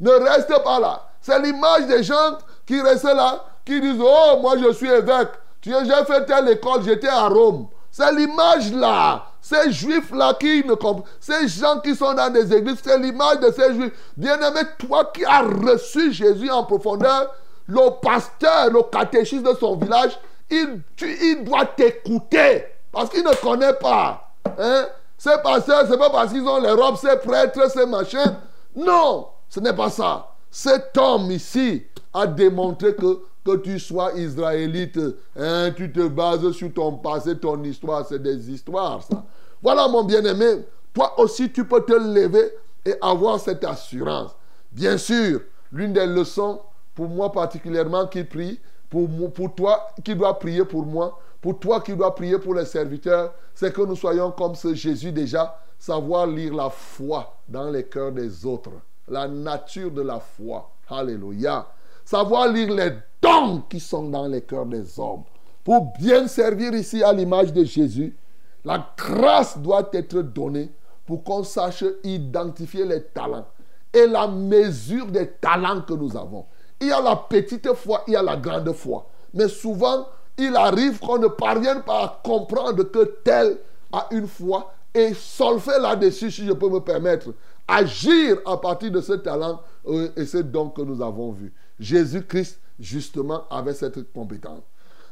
Ne 0.00 0.10
reste 0.10 0.52
pas 0.64 0.80
là. 0.80 1.02
C'est 1.20 1.38
l'image 1.40 1.86
des 1.86 2.02
gens 2.02 2.38
qui 2.66 2.80
restent 2.80 3.04
là, 3.04 3.44
qui 3.64 3.80
disent 3.80 4.00
Oh, 4.00 4.38
moi 4.40 4.54
je 4.58 4.72
suis 4.72 4.88
évêque. 4.88 5.30
J'ai 5.62 6.04
fait 6.06 6.24
telle 6.26 6.48
école, 6.48 6.82
j'étais 6.84 7.08
à 7.08 7.28
Rome. 7.28 7.68
C'est 7.90 8.12
l'image 8.12 8.72
là. 8.72 9.26
Ces 9.48 9.70
juifs-là 9.70 10.34
qui 10.40 10.64
ne 10.66 10.74
comprennent, 10.74 11.08
ces 11.20 11.46
gens 11.46 11.78
qui 11.78 11.94
sont 11.94 12.12
dans 12.14 12.32
des 12.32 12.52
églises, 12.52 12.78
c'est 12.82 12.98
l'image 12.98 13.38
de 13.38 13.52
ces 13.52 13.74
juifs. 13.74 13.92
Bien-aimé, 14.16 14.62
toi 14.76 15.04
qui 15.14 15.24
as 15.24 15.42
reçu 15.42 16.12
Jésus 16.12 16.50
en 16.50 16.64
profondeur, 16.64 17.32
le 17.68 18.00
pasteur, 18.00 18.70
le 18.72 18.82
catéchiste 18.82 19.44
de 19.44 19.54
son 19.54 19.76
village, 19.76 20.18
il, 20.50 20.82
il 21.00 21.44
doit 21.44 21.64
t'écouter. 21.64 22.64
Parce 22.90 23.08
qu'il 23.08 23.22
ne 23.22 23.34
connaît 23.40 23.74
pas. 23.74 24.32
Hein? 24.58 24.86
Ces 25.16 25.38
pasteurs, 25.44 25.86
c'est 25.88 25.96
pas 25.98 26.10
parce 26.10 26.32
qu'ils 26.32 26.44
ont 26.44 26.60
les 26.60 26.72
robes, 26.72 26.96
ces 26.96 27.16
prêtres, 27.16 27.70
ces 27.70 27.86
machins. 27.86 28.36
Non, 28.74 29.28
ce 29.48 29.60
n'est 29.60 29.76
pas 29.76 29.90
ça. 29.90 30.26
Cet 30.50 30.98
homme 30.98 31.30
ici 31.30 31.86
a 32.12 32.26
démontré 32.26 32.96
que 32.96 33.20
que 33.46 33.56
tu 33.58 33.78
sois 33.78 34.12
israélite, 34.14 34.98
hein, 35.36 35.70
tu 35.76 35.92
te 35.92 36.08
bases 36.08 36.50
sur 36.50 36.72
ton 36.74 36.96
passé, 36.96 37.38
ton 37.38 37.62
histoire, 37.62 38.04
c'est 38.04 38.20
des 38.20 38.50
histoires, 38.50 39.02
ça. 39.04 39.24
Voilà, 39.62 39.86
mon 39.86 40.02
bien-aimé, 40.02 40.66
toi 40.92 41.18
aussi, 41.20 41.52
tu 41.52 41.64
peux 41.64 41.82
te 41.82 41.92
lever 41.92 42.52
et 42.84 42.94
avoir 43.00 43.38
cette 43.38 43.64
assurance. 43.64 44.32
Bien 44.72 44.98
sûr, 44.98 45.40
l'une 45.70 45.92
des 45.92 46.06
leçons, 46.06 46.60
pour 46.94 47.08
moi 47.08 47.30
particulièrement 47.30 48.06
qui 48.06 48.24
prie, 48.24 48.60
pour, 48.90 49.08
pour 49.32 49.54
toi 49.54 49.88
qui 50.04 50.14
dois 50.14 50.38
prier 50.38 50.64
pour 50.64 50.84
moi, 50.84 51.18
pour 51.40 51.58
toi 51.58 51.80
qui 51.80 51.94
dois 51.94 52.14
prier 52.14 52.38
pour 52.38 52.54
les 52.54 52.64
serviteurs, 52.64 53.32
c'est 53.54 53.72
que 53.72 53.82
nous 53.82 53.96
soyons 53.96 54.32
comme 54.32 54.54
ce 54.54 54.74
Jésus 54.74 55.12
déjà, 55.12 55.56
savoir 55.78 56.26
lire 56.26 56.54
la 56.54 56.70
foi 56.70 57.36
dans 57.48 57.70
les 57.70 57.84
cœurs 57.84 58.12
des 58.12 58.44
autres, 58.44 58.72
la 59.08 59.28
nature 59.28 59.90
de 59.90 60.02
la 60.02 60.18
foi. 60.18 60.70
Alléluia. 60.88 61.66
Savoir 62.06 62.46
lire 62.46 62.72
les 62.72 62.92
dons 63.20 63.64
qui 63.68 63.80
sont 63.80 64.08
dans 64.08 64.28
les 64.28 64.40
cœurs 64.42 64.64
des 64.64 65.00
hommes. 65.00 65.24
Pour 65.64 65.92
bien 65.98 66.28
servir 66.28 66.72
ici 66.72 67.02
à 67.02 67.12
l'image 67.12 67.52
de 67.52 67.64
Jésus, 67.64 68.16
la 68.64 68.94
grâce 68.96 69.58
doit 69.58 69.90
être 69.92 70.22
donnée 70.22 70.70
pour 71.04 71.24
qu'on 71.24 71.42
sache 71.42 71.82
identifier 72.04 72.84
les 72.84 73.02
talents 73.02 73.48
et 73.92 74.06
la 74.06 74.28
mesure 74.28 75.06
des 75.06 75.26
talents 75.26 75.80
que 75.80 75.94
nous 75.94 76.16
avons. 76.16 76.44
Il 76.80 76.86
y 76.86 76.92
a 76.92 77.00
la 77.00 77.16
petite 77.16 77.72
foi, 77.74 78.04
il 78.06 78.12
y 78.12 78.16
a 78.16 78.22
la 78.22 78.36
grande 78.36 78.72
foi. 78.72 79.08
Mais 79.34 79.48
souvent, 79.48 80.06
il 80.38 80.54
arrive 80.54 81.00
qu'on 81.00 81.18
ne 81.18 81.26
parvienne 81.26 81.82
pas 81.82 82.04
à 82.04 82.20
comprendre 82.22 82.84
que 82.84 83.16
tel 83.24 83.58
a 83.92 84.06
une 84.12 84.28
foi 84.28 84.72
et 84.94 85.12
solfer 85.12 85.80
là-dessus, 85.80 86.30
si 86.30 86.46
je 86.46 86.52
peux 86.52 86.68
me 86.68 86.78
permettre, 86.78 87.34
agir 87.66 88.38
à 88.46 88.56
partir 88.58 88.92
de 88.92 89.00
ce 89.00 89.14
talent 89.14 89.60
euh, 89.88 90.10
et 90.16 90.24
ce 90.24 90.38
don 90.38 90.68
que 90.68 90.82
nous 90.82 91.02
avons 91.02 91.32
vu. 91.32 91.52
Jésus-Christ, 91.78 92.60
justement, 92.78 93.44
avait 93.50 93.74
cette 93.74 94.12
compétence. 94.12 94.62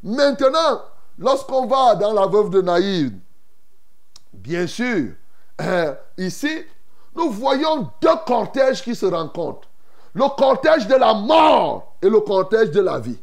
Maintenant, 0.02 0.82
lorsqu'on 1.18 1.66
va 1.66 1.94
dans 1.94 2.12
la 2.12 2.26
veuve 2.26 2.50
de 2.50 2.62
Naïd, 2.62 3.18
bien 4.32 4.66
sûr, 4.66 5.12
euh, 5.60 5.94
ici, 6.18 6.50
nous 7.14 7.30
voyons 7.30 7.88
deux 8.00 8.16
cortèges 8.26 8.82
qui 8.82 8.94
se 8.94 9.06
rencontrent. 9.06 9.68
Le 10.14 10.28
cortège 10.36 10.86
de 10.86 10.94
la 10.94 11.14
mort 11.14 11.96
et 12.02 12.08
le 12.08 12.20
cortège 12.20 12.70
de 12.70 12.80
la 12.80 12.98
vie. 12.98 13.18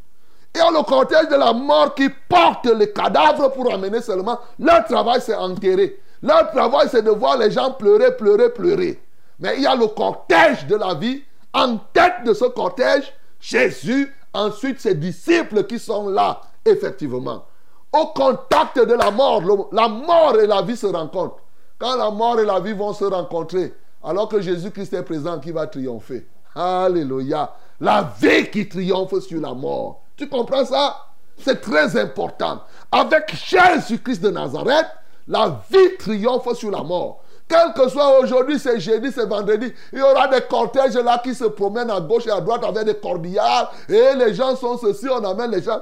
Et 0.53 0.59
le 0.59 0.83
cortège 0.83 1.29
de 1.29 1.35
la 1.35 1.53
mort 1.53 1.95
qui 1.95 2.09
porte 2.27 2.65
les 2.65 2.91
cadavres 2.91 3.49
pour 3.53 3.71
amener 3.73 4.01
seulement. 4.01 4.39
Leur 4.59 4.83
travail, 4.85 5.21
c'est 5.21 5.35
enterrer. 5.35 6.01
Leur 6.21 6.51
travail, 6.51 6.87
c'est 6.91 7.01
de 7.01 7.11
voir 7.11 7.37
les 7.37 7.51
gens 7.51 7.71
pleurer, 7.71 8.15
pleurer, 8.15 8.49
pleurer. 8.49 9.01
Mais 9.39 9.55
il 9.57 9.63
y 9.63 9.67
a 9.67 9.75
le 9.75 9.87
cortège 9.87 10.67
de 10.67 10.75
la 10.75 10.93
vie. 10.93 11.23
En 11.53 11.77
tête 11.77 12.23
de 12.25 12.33
ce 12.33 12.45
cortège, 12.45 13.13
Jésus, 13.41 14.15
ensuite 14.33 14.79
ses 14.79 14.95
disciples 14.95 15.65
qui 15.65 15.79
sont 15.79 16.07
là, 16.07 16.41
effectivement. 16.63 17.43
Au 17.91 18.05
contact 18.07 18.79
de 18.79 18.93
la 18.93 19.11
mort, 19.11 19.67
la 19.73 19.89
mort 19.89 20.39
et 20.39 20.47
la 20.47 20.61
vie 20.61 20.77
se 20.77 20.85
rencontrent. 20.85 21.39
Quand 21.77 21.97
la 21.97 22.11
mort 22.11 22.39
et 22.39 22.45
la 22.45 22.59
vie 22.59 22.73
vont 22.73 22.93
se 22.93 23.03
rencontrer, 23.03 23.73
alors 24.03 24.29
que 24.29 24.39
Jésus-Christ 24.39 24.93
est 24.93 25.03
présent, 25.03 25.39
qui 25.39 25.51
va 25.51 25.67
triompher? 25.67 26.27
Alléluia. 26.55 27.53
La 27.79 28.13
vie 28.21 28.49
qui 28.49 28.69
triomphe 28.69 29.19
sur 29.19 29.41
la 29.41 29.53
mort. 29.53 30.01
Tu 30.15 30.29
comprends 30.29 30.63
ça? 30.63 30.95
C'est 31.37 31.59
très 31.59 31.99
important. 31.99 32.61
Avec 32.91 33.33
Jésus-Christ 33.33 34.21
de 34.21 34.29
Nazareth, 34.29 34.87
la 35.27 35.61
vie 35.69 35.97
triomphe 35.97 36.53
sur 36.53 36.71
la 36.71 36.83
mort. 36.83 37.23
Quel 37.51 37.73
que 37.73 37.89
soit 37.89 38.17
aujourd'hui, 38.17 38.57
c'est 38.57 38.79
jeudi, 38.79 39.11
c'est 39.13 39.25
vendredi, 39.25 39.73
il 39.91 39.99
y 39.99 40.01
aura 40.01 40.29
des 40.29 40.39
cortèges 40.39 40.93
là 40.93 41.19
qui 41.21 41.35
se 41.35 41.43
promènent 41.43 41.89
à 41.89 41.99
gauche 41.99 42.25
et 42.25 42.31
à 42.31 42.39
droite 42.39 42.63
avec 42.63 42.85
des 42.85 42.93
corbillards. 42.95 43.73
Et 43.89 44.15
les 44.15 44.33
gens 44.33 44.55
sont 44.55 44.77
ceci, 44.77 45.09
on 45.09 45.21
amène 45.25 45.51
les 45.51 45.61
gens. 45.61 45.81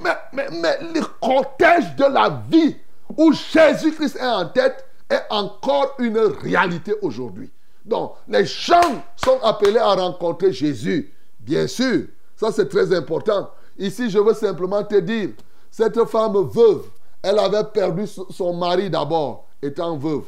Mais, 0.00 0.16
mais, 0.32 0.48
mais 0.50 0.78
le 0.92 1.02
cortège 1.20 1.94
de 1.94 2.06
la 2.06 2.42
vie 2.50 2.74
où 3.16 3.32
Jésus-Christ 3.32 4.16
est 4.16 4.26
en 4.26 4.46
tête 4.46 4.84
est 5.08 5.22
encore 5.30 5.94
une 6.00 6.18
réalité 6.18 6.92
aujourd'hui. 7.00 7.52
Donc, 7.84 8.14
les 8.26 8.44
gens 8.44 9.04
sont 9.14 9.38
appelés 9.44 9.78
à 9.78 9.94
rencontrer 9.94 10.52
Jésus. 10.52 11.14
Bien 11.38 11.68
sûr, 11.68 12.06
ça 12.34 12.50
c'est 12.50 12.68
très 12.68 12.92
important. 12.92 13.48
Ici, 13.78 14.10
je 14.10 14.18
veux 14.18 14.34
simplement 14.34 14.82
te 14.82 14.96
dire, 14.96 15.28
cette 15.70 16.02
femme 16.06 16.32
veuve, 16.32 16.82
elle 17.22 17.38
avait 17.38 17.62
perdu 17.62 18.08
son 18.08 18.54
mari 18.54 18.90
d'abord, 18.90 19.46
étant 19.62 19.96
veuve. 19.96 20.24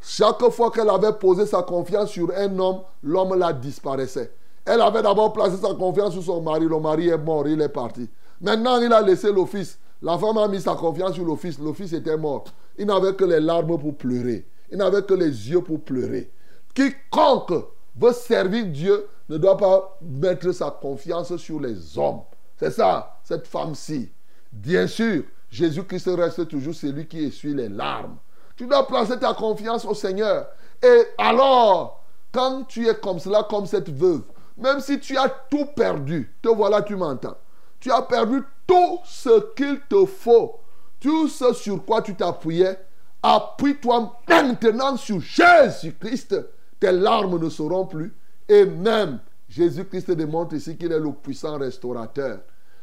Chaque 0.00 0.48
fois 0.50 0.70
qu'elle 0.70 0.88
avait 0.88 1.12
posé 1.12 1.46
sa 1.46 1.62
confiance 1.62 2.10
sur 2.10 2.30
un 2.34 2.58
homme, 2.58 2.80
l'homme 3.02 3.38
la 3.38 3.52
disparaissait. 3.52 4.32
Elle 4.64 4.80
avait 4.80 5.02
d'abord 5.02 5.32
placé 5.32 5.56
sa 5.56 5.74
confiance 5.74 6.12
sur 6.12 6.22
son 6.22 6.40
mari. 6.40 6.66
Le 6.66 6.78
mari 6.78 7.08
est 7.08 7.18
mort, 7.18 7.46
il 7.46 7.60
est 7.60 7.68
parti. 7.68 8.08
Maintenant, 8.40 8.80
il 8.80 8.92
a 8.92 9.02
laissé 9.02 9.32
l'office. 9.32 9.78
La 10.02 10.16
femme 10.16 10.38
a 10.38 10.48
mis 10.48 10.60
sa 10.60 10.74
confiance 10.74 11.14
sur 11.14 11.24
l'office. 11.24 11.58
L'office 11.58 11.92
était 11.92 12.16
mort. 12.16 12.44
Il 12.78 12.86
n'avait 12.86 13.14
que 13.14 13.24
les 13.24 13.40
larmes 13.40 13.78
pour 13.78 13.96
pleurer. 13.96 14.46
Il 14.70 14.78
n'avait 14.78 15.02
que 15.02 15.14
les 15.14 15.50
yeux 15.50 15.60
pour 15.60 15.80
pleurer. 15.80 16.30
Quiconque 16.74 17.52
veut 17.96 18.12
servir 18.12 18.66
Dieu 18.66 19.06
ne 19.28 19.36
doit 19.36 19.56
pas 19.56 19.98
mettre 20.00 20.52
sa 20.52 20.70
confiance 20.70 21.36
sur 21.36 21.60
les 21.60 21.98
hommes. 21.98 22.22
C'est 22.56 22.70
ça, 22.70 23.18
cette 23.22 23.46
femme-ci. 23.46 24.10
Bien 24.52 24.86
sûr, 24.86 25.24
Jésus-Christ 25.50 26.08
reste 26.08 26.48
toujours 26.48 26.74
celui 26.74 27.06
qui 27.06 27.24
essuie 27.24 27.54
les 27.54 27.68
larmes. 27.68 28.16
Tu 28.60 28.66
dois 28.66 28.86
placer 28.86 29.18
ta 29.18 29.32
confiance 29.32 29.86
au 29.86 29.94
Seigneur. 29.94 30.46
Et 30.82 31.04
alors, 31.16 32.04
quand 32.30 32.64
tu 32.64 32.86
es 32.86 32.94
comme 32.94 33.18
cela, 33.18 33.46
comme 33.48 33.64
cette 33.64 33.88
veuve, 33.88 34.20
même 34.58 34.80
si 34.80 35.00
tu 35.00 35.16
as 35.16 35.30
tout 35.50 35.64
perdu, 35.74 36.36
te 36.42 36.50
voilà, 36.50 36.82
tu 36.82 36.94
m'entends. 36.94 37.38
Tu 37.80 37.90
as 37.90 38.02
perdu 38.02 38.42
tout 38.66 38.98
ce 39.06 39.54
qu'il 39.54 39.80
te 39.88 40.04
faut, 40.04 40.60
tout 41.00 41.26
ce 41.26 41.54
sur 41.54 41.82
quoi 41.86 42.02
tu 42.02 42.14
t'appuyais. 42.14 42.78
Appuie-toi 43.22 44.12
maintenant 44.28 44.98
sur 44.98 45.22
Jésus-Christ. 45.22 46.36
Tes 46.78 46.92
larmes 46.92 47.42
ne 47.42 47.48
seront 47.48 47.86
plus. 47.86 48.14
Et 48.46 48.66
même, 48.66 49.20
Jésus-Christ 49.48 50.10
démontre 50.10 50.54
ici 50.54 50.76
qu'il 50.76 50.92
est 50.92 51.00
le 51.00 51.12
puissant 51.12 51.56
restaurateur. 51.56 52.40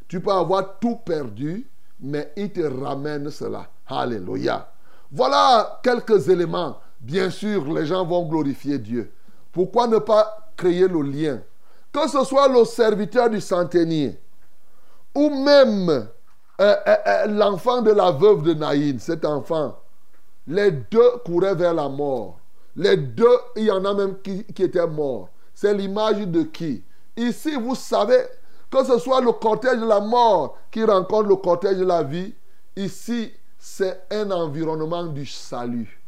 Tu 0.07 0.21
peux 0.21 0.31
avoir 0.31 0.79
tout 0.79 0.95
perdu, 0.95 1.69
mais 1.99 2.33
il 2.35 2.51
te 2.51 2.61
ramène 2.61 3.29
cela. 3.29 3.69
Alléluia. 3.85 4.71
Voilà 5.11 5.79
quelques 5.83 6.27
éléments. 6.29 6.77
Bien 6.99 7.29
sûr, 7.29 7.71
les 7.73 7.85
gens 7.85 8.05
vont 8.05 8.27
glorifier 8.27 8.77
Dieu. 8.77 9.11
Pourquoi 9.51 9.87
ne 9.87 9.99
pas 9.99 10.51
créer 10.55 10.87
le 10.87 11.01
lien? 11.01 11.41
Que 11.91 12.07
ce 12.09 12.23
soit 12.23 12.47
le 12.47 12.65
serviteur 12.65 13.29
du 13.29 13.39
centenier 13.39 14.19
ou 15.17 15.29
même 15.29 15.89
euh, 15.89 16.05
euh, 16.59 16.75
euh, 17.07 17.25
l'enfant 17.25 17.81
de 17.81 17.91
la 17.91 18.11
veuve 18.11 18.43
de 18.43 18.53
Naïn, 18.53 18.99
cet 18.99 19.25
enfant, 19.25 19.75
les 20.45 20.71
deux 20.71 21.09
couraient 21.25 21.55
vers 21.55 21.73
la 21.73 21.89
mort. 21.89 22.39
Les 22.75 22.95
deux, 22.97 23.37
il 23.55 23.63
y 23.63 23.71
en 23.71 23.83
a 23.83 23.93
même 23.95 24.19
qui, 24.21 24.43
qui 24.43 24.63
étaient 24.63 24.85
morts. 24.85 25.29
C'est 25.55 25.73
l'image 25.73 26.19
de 26.27 26.43
qui? 26.43 26.83
Ici, 27.15 27.55
vous 27.55 27.73
savez, 27.73 28.25
que 28.69 28.83
ce 28.83 28.99
soit 28.99 29.21
le 29.21 29.31
cortège 29.31 29.79
de 29.79 29.87
la 29.87 29.99
mort 29.99 30.57
qui 30.69 30.83
rencontre 30.83 31.29
le 31.29 31.35
cortège 31.37 31.77
de 31.77 31.85
la 31.85 32.03
vie, 32.03 32.35
ici, 32.75 33.33
c'est 33.69 34.01
un 34.11 34.31
environnement 34.31 35.03
du 35.03 35.25
salut. 35.25 36.01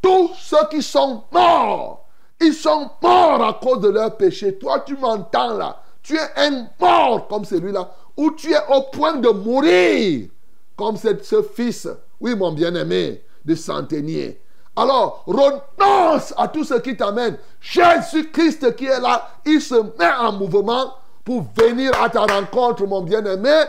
Tous 0.00 0.30
ceux 0.36 0.66
qui 0.70 0.82
sont 0.82 1.22
morts, 1.30 2.06
ils 2.40 2.54
sont 2.54 2.90
morts 3.02 3.44
à 3.44 3.52
cause 3.62 3.80
de 3.80 3.90
leur 3.90 4.16
péché. 4.16 4.56
Toi, 4.56 4.80
tu 4.80 4.96
m'entends 4.96 5.56
là. 5.56 5.82
Tu 6.02 6.16
es 6.16 6.30
un 6.36 6.66
mort 6.80 7.28
comme 7.28 7.44
celui-là, 7.44 7.94
ou 8.16 8.32
tu 8.32 8.52
es 8.52 8.58
au 8.68 8.82
point 8.92 9.16
de 9.16 9.28
mourir 9.28 10.28
comme 10.74 10.96
ce 10.96 11.42
fils, 11.42 11.86
oui 12.20 12.34
mon 12.34 12.50
bien-aimé, 12.50 13.22
de 13.44 13.54
centenier. 13.54 14.40
Alors, 14.74 15.22
renonce 15.26 16.34
à 16.36 16.48
tout 16.48 16.64
ce 16.64 16.74
qui 16.74 16.96
t'amène. 16.96 17.38
Jésus-Christ 17.60 18.74
qui 18.74 18.86
est 18.86 19.00
là, 19.00 19.28
il 19.46 19.60
se 19.60 19.76
met 19.98 20.12
en 20.18 20.32
mouvement 20.32 20.94
pour 21.24 21.44
venir 21.56 21.92
à 22.02 22.08
ta 22.08 22.24
rencontre, 22.24 22.84
mon 22.86 23.02
bien-aimé, 23.02 23.62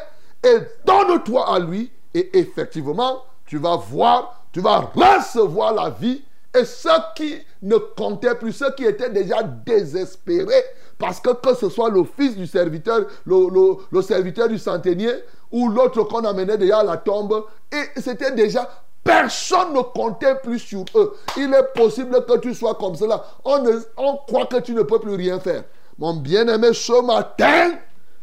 et 0.43 0.57
donne-toi 0.85 1.53
à 1.53 1.59
lui 1.59 1.91
et 2.15 2.39
effectivement, 2.39 3.23
tu 3.45 3.57
vas 3.57 3.75
voir, 3.75 4.45
tu 4.53 4.61
vas 4.61 4.89
recevoir 4.95 5.73
la 5.73 5.89
vie. 5.89 6.23
Et 6.57 6.63
ceux 6.63 6.89
qui 7.13 7.37
ne 7.61 7.75
comptaient 7.75 8.35
plus, 8.35 8.53
ceux 8.53 8.71
qui 8.71 8.85
étaient 8.85 9.09
déjà 9.09 9.43
désespérés, 9.43 10.63
parce 10.97 11.19
que 11.19 11.31
que 11.31 11.53
ce 11.53 11.67
soit 11.67 11.89
le 11.89 12.05
fils 12.05 12.37
du 12.37 12.47
serviteur, 12.47 13.01
le, 13.25 14.01
serviteur 14.01 14.47
du 14.47 14.57
centenier, 14.57 15.11
ou 15.51 15.67
l'autre 15.67 16.03
qu'on 16.03 16.23
amenait 16.23 16.57
déjà 16.57 16.79
à 16.79 16.83
la 16.83 16.97
tombe, 16.97 17.43
et 17.71 17.99
c'était 17.99 18.31
déjà 18.31 18.67
Personne 19.03 19.73
ne 19.73 19.81
comptait 19.81 20.33
plus 20.41 20.57
sur 20.57 20.83
eux. 20.95 21.15
Il 21.37 21.53
est 21.53 21.79
possible 21.79 22.25
que 22.25 22.39
tu 22.39 22.55
sois 22.55 22.73
comme 22.73 22.95
cela. 22.95 23.23
On, 23.43 23.63
on 23.97 24.17
croit 24.25 24.47
que 24.47 24.59
tu 24.61 24.73
ne 24.73 24.81
peux 24.81 24.97
plus 24.97 25.13
rien 25.13 25.39
faire. 25.39 25.63
Mon 25.99 26.15
bien-aimé, 26.15 26.73
ce 26.73 27.05
matin, 27.05 27.73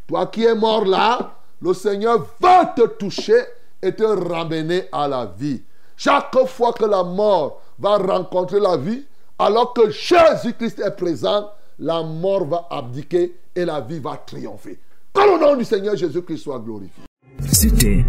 toi 0.09 0.27
qui 0.27 0.45
es 0.45 0.57
mort 0.57 0.85
là, 0.85 1.35
le 1.61 1.73
Seigneur 1.73 2.27
va 2.41 2.67
te 2.67 2.83
toucher 2.83 3.45
et 3.83 3.93
te 3.93 4.05
ramener 4.05 4.85
à 4.93 5.09
la 5.09 5.27
vie. 5.27 5.63
Chaque 5.97 6.37
fois 6.47 6.73
que 6.73 6.85
la 6.85 7.03
mort 7.03 7.61
va 7.79 7.97
rencontrer 7.97 8.61
la 8.61 8.77
vie, 8.77 9.05
alors 9.39 9.73
que 9.73 9.91
Jésus-Christ 9.91 10.81
est 10.81 10.97
présent, 10.97 11.51
la 11.79 12.03
mort 12.03 12.47
va 12.47 12.69
abdiquer 12.71 13.35
et 13.55 13.65
la 13.65 13.81
vie 13.81 13.99
va 13.99 14.17
triompher. 14.25 14.79
Que 15.13 15.21
le 15.21 15.41
nom 15.41 15.57
du 15.57 15.65
Seigneur 15.65 15.97
Jésus-Christ 15.97 16.39
soit 16.39 16.59
glorifié. 16.59 17.05
C'était 17.51 18.05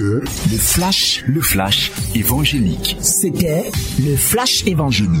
le 0.00 0.22
flash, 0.58 1.24
le 1.26 1.40
flash 1.40 1.92
évangélique. 2.14 2.96
C'était 3.00 3.70
le 3.98 4.16
flash 4.16 4.66
évangélique. 4.66 5.20